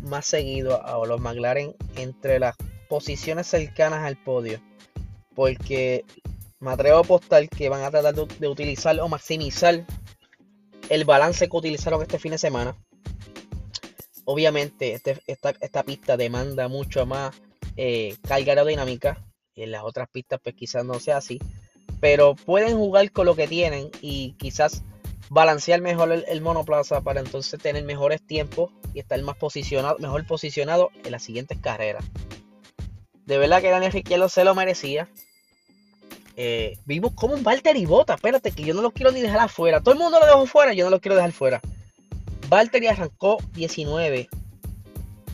más 0.00 0.26
seguido 0.26 0.84
a 0.84 1.06
los 1.06 1.20
McLaren 1.20 1.76
entre 1.94 2.40
las 2.40 2.56
posiciones 2.88 3.46
cercanas 3.46 4.04
al 4.04 4.16
podio. 4.16 4.60
Porque 5.34 6.04
me 6.60 6.70
atrevo 6.70 6.98
a 6.98 7.00
apostar 7.00 7.48
que 7.48 7.68
van 7.68 7.82
a 7.82 7.90
tratar 7.90 8.14
de, 8.14 8.48
utilizar 8.48 8.98
o 9.00 9.08
maximizar 9.08 9.84
el 10.88 11.04
balance 11.04 11.48
que 11.48 11.56
utilizaron 11.56 12.02
este 12.02 12.18
fin 12.18 12.32
de 12.32 12.38
semana. 12.38 12.76
Obviamente 14.24 14.94
este, 14.94 15.22
esta, 15.26 15.82
pista 15.84 16.16
demanda 16.16 16.68
mucho 16.68 17.06
más 17.06 17.34
eh, 17.76 18.16
carga 18.26 18.52
aerodinámica. 18.52 19.24
Y 19.54 19.62
en 19.62 19.72
las 19.72 19.82
otras 19.82 20.08
pistas 20.10 20.40
pues 20.42 20.54
quizás 20.54 20.84
no 20.84 20.94
sea 21.00 21.18
así. 21.18 21.38
Pero 22.00 22.34
pueden 22.34 22.76
jugar 22.76 23.10
con 23.12 23.26
lo 23.26 23.34
que 23.34 23.48
tienen 23.48 23.90
y 24.00 24.32
quizás 24.34 24.82
balancear 25.30 25.80
mejor 25.80 26.12
el, 26.12 26.40
monoplaza 26.40 27.00
para 27.00 27.20
entonces 27.20 27.60
tener 27.60 27.84
mejores 27.84 28.24
tiempos 28.26 28.70
y 28.94 29.00
estar 29.00 29.20
más 29.22 29.36
posicionado, 29.36 29.98
mejor 29.98 30.26
posicionado 30.26 30.90
en 31.04 31.12
las 31.12 31.22
siguientes 31.22 31.58
carreras. 31.58 32.04
De 33.28 33.36
verdad 33.36 33.60
que 33.60 33.68
Daniel 33.68 33.92
Ricciardo 33.92 34.30
se 34.30 34.42
lo 34.42 34.54
merecía. 34.54 35.06
Eh, 36.34 36.78
vimos 36.86 37.12
como 37.12 37.34
un 37.34 37.42
Valtteri 37.42 37.84
Bota. 37.84 38.14
Espérate, 38.14 38.52
que 38.52 38.62
yo 38.62 38.72
no 38.72 38.80
lo 38.80 38.90
quiero 38.90 39.12
ni 39.12 39.20
dejar 39.20 39.40
afuera. 39.40 39.82
Todo 39.82 39.92
el 39.92 40.00
mundo 40.00 40.18
lo 40.18 40.24
dejó 40.24 40.46
fuera, 40.46 40.72
yo 40.72 40.86
no 40.86 40.90
lo 40.90 40.98
quiero 40.98 41.14
dejar 41.14 41.32
fuera. 41.32 41.60
Valtteri 42.48 42.86
arrancó 42.86 43.36
19 43.52 44.30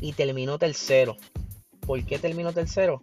y 0.00 0.12
terminó 0.12 0.58
tercero. 0.58 1.16
¿Por 1.86 2.04
qué 2.04 2.18
terminó 2.18 2.52
tercero? 2.52 3.00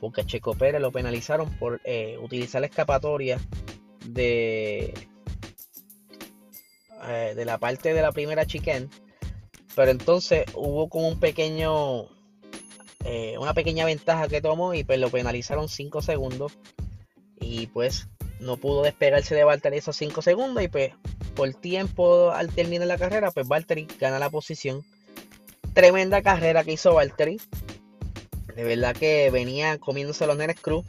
Porque 0.00 0.22
a 0.22 0.26
Checo 0.26 0.54
Pérez 0.54 0.80
lo 0.80 0.90
penalizaron 0.90 1.56
por 1.58 1.80
eh, 1.84 2.18
utilizar 2.20 2.62
la 2.62 2.66
escapatoria 2.66 3.38
de 4.04 4.92
eh, 7.06 7.34
de 7.36 7.44
la 7.44 7.58
parte 7.58 7.94
de 7.94 8.02
la 8.02 8.10
primera 8.10 8.44
chicken. 8.44 8.90
Pero 9.76 9.92
entonces 9.92 10.46
hubo 10.54 10.88
como 10.88 11.06
un 11.06 11.20
pequeño, 11.20 12.08
eh, 13.04 13.36
una 13.38 13.54
pequeña 13.54 13.84
ventaja 13.84 14.28
que 14.28 14.40
tomó 14.40 14.74
y 14.74 14.84
pues 14.84 14.98
lo 14.98 15.10
penalizaron 15.10 15.68
5 15.68 16.02
segundos. 16.02 16.52
Y 17.40 17.66
pues 17.68 18.08
no 18.40 18.56
pudo 18.56 18.82
despegarse 18.82 19.34
de 19.34 19.44
Valtteri 19.44 19.78
esos 19.78 19.96
5 19.96 20.22
segundos. 20.22 20.62
Y 20.62 20.68
pues 20.68 20.92
por 21.34 21.52
tiempo 21.54 22.30
al 22.30 22.52
terminar 22.52 22.86
la 22.86 22.98
carrera, 22.98 23.30
pues 23.30 23.48
Valtteri 23.48 23.86
gana 23.98 24.18
la 24.18 24.30
posición. 24.30 24.84
Tremenda 25.74 26.22
carrera 26.22 26.64
que 26.64 26.72
hizo 26.72 26.94
Valtteri. 26.94 27.40
De 28.54 28.64
verdad 28.64 28.94
que 28.94 29.30
venía 29.30 29.78
comiéndose 29.78 30.26
los 30.26 30.36
nenes 30.36 30.60
cruz. 30.60 30.84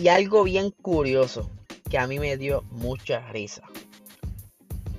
Y 0.00 0.08
algo 0.08 0.44
bien 0.44 0.70
curioso 0.70 1.50
que 1.90 1.98
a 1.98 2.06
mí 2.06 2.18
me 2.18 2.36
dio 2.36 2.62
mucha 2.70 3.20
risa. 3.32 3.62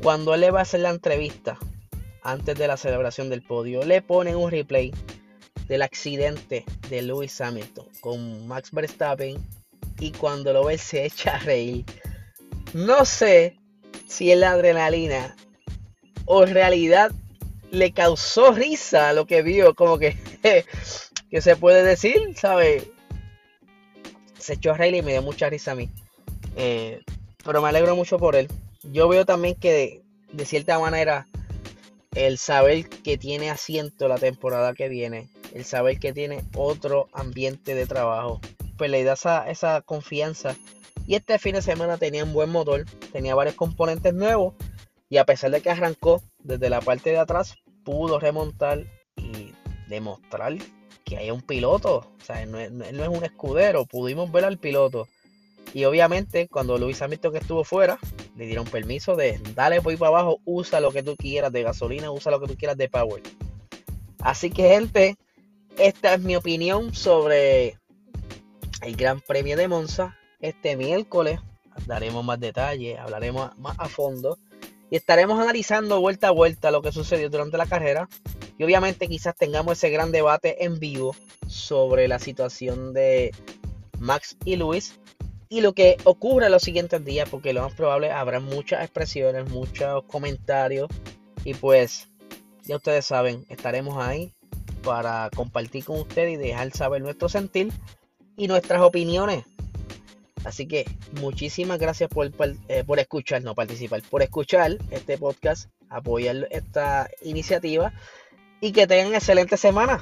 Cuando 0.03 0.33
él 0.33 0.41
le 0.41 0.51
va 0.51 0.59
a 0.59 0.63
hacer 0.63 0.81
la 0.81 0.89
entrevista 0.89 1.57
antes 2.23 2.57
de 2.57 2.67
la 2.67 2.77
celebración 2.77 3.29
del 3.29 3.41
podio, 3.41 3.83
le 3.83 4.01
ponen 4.01 4.35
un 4.35 4.51
replay 4.51 4.91
del 5.71 5.81
accidente 5.81 6.65
de 6.89 7.01
Lewis 7.01 7.39
Hamilton 7.39 7.87
con 8.01 8.47
Max 8.47 8.69
Verstappen 8.71 9.37
y 9.99 10.11
cuando 10.11 10.53
lo 10.53 10.65
ve 10.65 10.77
se 10.77 11.05
echa 11.05 11.35
a 11.35 11.39
reír. 11.39 11.85
No 12.73 13.05
sé 13.05 13.57
si 14.07 14.31
es 14.31 14.37
la 14.37 14.51
adrenalina 14.51 15.35
o 16.25 16.43
en 16.43 16.53
realidad 16.53 17.11
le 17.71 17.91
causó 17.91 18.51
risa 18.51 19.13
lo 19.13 19.25
que 19.25 19.41
vio, 19.41 19.73
como 19.73 19.97
que, 19.97 20.17
que 21.31 21.41
se 21.41 21.55
puede 21.55 21.83
decir, 21.83 22.35
¿sabe? 22.35 22.91
Se 24.37 24.53
echó 24.53 24.71
a 24.71 24.77
reír 24.77 24.95
y 24.95 25.01
me 25.01 25.13
dio 25.13 25.21
mucha 25.21 25.49
risa 25.49 25.71
a 25.71 25.75
mí. 25.75 25.89
Eh, 26.55 27.01
pero 27.45 27.61
me 27.61 27.69
alegro 27.69 27.95
mucho 27.95 28.19
por 28.19 28.35
él 28.35 28.49
yo 28.83 29.07
veo 29.07 29.25
también 29.25 29.55
que 29.55 30.01
de, 30.31 30.45
cierta 30.45 30.79
manera 30.79 31.27
el 32.15 32.37
saber 32.37 32.89
que 32.89 33.17
tiene 33.17 33.49
asiento 33.49 34.07
la 34.07 34.17
temporada 34.17 34.73
que 34.73 34.89
viene, 34.89 35.29
el 35.53 35.65
saber 35.65 35.99
que 35.99 36.13
tiene 36.13 36.43
otro 36.55 37.09
ambiente 37.13 37.75
de 37.75 37.85
trabajo, 37.85 38.39
pues 38.77 38.89
le 38.89 39.03
da 39.03 39.13
esa, 39.47 39.81
confianza. 39.81 40.55
Y 41.07 41.15
este 41.15 41.39
fin 41.39 41.55
de 41.55 41.61
semana 41.61 41.97
tenía 41.97 42.23
un 42.23 42.33
buen 42.33 42.49
motor, 42.49 42.85
tenía 43.11 43.35
varios 43.35 43.55
componentes 43.55 44.13
nuevos 44.13 44.53
y 45.09 45.17
a 45.17 45.25
pesar 45.25 45.51
de 45.51 45.61
que 45.61 45.69
arrancó 45.69 46.21
desde 46.39 46.69
la 46.69 46.79
parte 46.81 47.09
de 47.09 47.17
atrás, 47.17 47.55
pudo 47.83 48.19
remontar 48.19 48.85
y 49.17 49.53
demostrar 49.87 50.55
que 51.03 51.17
hay 51.17 51.31
un 51.31 51.41
piloto. 51.41 51.97
O 51.97 52.23
sea, 52.23 52.45
no 52.45 52.59
es, 52.59 52.71
no 52.71 52.85
es 52.85 53.09
un 53.09 53.23
escudero, 53.23 53.85
pudimos 53.85 54.31
ver 54.31 54.45
al 54.45 54.57
piloto. 54.57 55.07
Y 55.73 55.85
obviamente 55.85 56.47
cuando 56.49 56.77
Luis 56.77 57.01
Hamilton 57.01 57.31
que 57.31 57.37
estuvo 57.39 57.63
fuera, 57.63 57.97
le 58.35 58.45
dieron 58.45 58.65
permiso 58.65 59.15
de 59.15 59.39
dale 59.55 59.77
ahí 59.85 59.97
para 59.97 60.09
abajo, 60.09 60.39
usa 60.45 60.79
lo 60.79 60.91
que 60.91 61.03
tú 61.03 61.15
quieras 61.15 61.51
de 61.51 61.63
gasolina, 61.63 62.11
usa 62.11 62.31
lo 62.31 62.41
que 62.41 62.47
tú 62.47 62.57
quieras 62.57 62.77
de 62.77 62.89
power. 62.89 63.21
Así 64.19 64.49
que 64.49 64.69
gente, 64.69 65.17
esta 65.81 66.13
es 66.13 66.21
mi 66.21 66.35
opinión 66.35 66.93
sobre 66.93 67.79
el 68.83 68.95
Gran 68.95 69.19
Premio 69.19 69.57
de 69.57 69.67
Monza. 69.67 70.15
Este 70.39 70.75
miércoles 70.75 71.39
daremos 71.87 72.23
más 72.23 72.39
detalles, 72.39 72.99
hablaremos 72.99 73.57
más 73.57 73.75
a 73.79 73.89
fondo 73.89 74.37
y 74.91 74.95
estaremos 74.95 75.39
analizando 75.39 75.99
vuelta 75.99 76.27
a 76.27 76.31
vuelta 76.31 76.69
lo 76.69 76.83
que 76.83 76.91
sucedió 76.91 77.31
durante 77.31 77.57
la 77.57 77.65
carrera. 77.65 78.07
Y 78.59 78.63
obviamente 78.63 79.07
quizás 79.07 79.35
tengamos 79.35 79.79
ese 79.79 79.89
gran 79.89 80.11
debate 80.11 80.65
en 80.65 80.79
vivo 80.79 81.15
sobre 81.47 82.07
la 82.07 82.19
situación 82.19 82.93
de 82.93 83.33
Max 83.97 84.37
y 84.45 84.57
Luis 84.57 84.99
y 85.49 85.61
lo 85.61 85.73
que 85.73 85.97
ocurre 86.03 86.45
en 86.45 86.51
los 86.51 86.61
siguientes 86.61 87.03
días, 87.03 87.27
porque 87.27 87.53
lo 87.53 87.63
más 87.63 87.73
probable 87.73 88.11
habrá 88.11 88.39
muchas 88.39 88.83
expresiones, 88.83 89.49
muchos 89.49 90.03
comentarios 90.03 90.89
y 91.43 91.55
pues 91.55 92.07
ya 92.65 92.75
ustedes 92.75 93.03
saben, 93.03 93.47
estaremos 93.49 93.97
ahí 93.97 94.35
para 94.83 95.29
compartir 95.35 95.85
con 95.85 95.99
ustedes 95.99 96.33
y 96.33 96.37
dejar 96.37 96.71
saber 96.71 97.01
nuestro 97.01 97.29
sentir 97.29 97.71
y 98.37 98.47
nuestras 98.47 98.81
opiniones. 98.81 99.45
Así 100.43 100.67
que 100.67 100.85
muchísimas 101.19 101.79
gracias 101.79 102.09
por, 102.09 102.31
eh, 102.67 102.83
por 102.85 102.99
escuchar, 102.99 103.43
no 103.43 103.53
participar, 103.53 104.01
por 104.09 104.23
escuchar 104.23 104.77
este 104.89 105.17
podcast, 105.17 105.69
apoyar 105.89 106.47
esta 106.49 107.09
iniciativa 107.21 107.93
y 108.59 108.71
que 108.71 108.87
tengan 108.87 109.13
excelente 109.13 109.57
semana. 109.57 109.99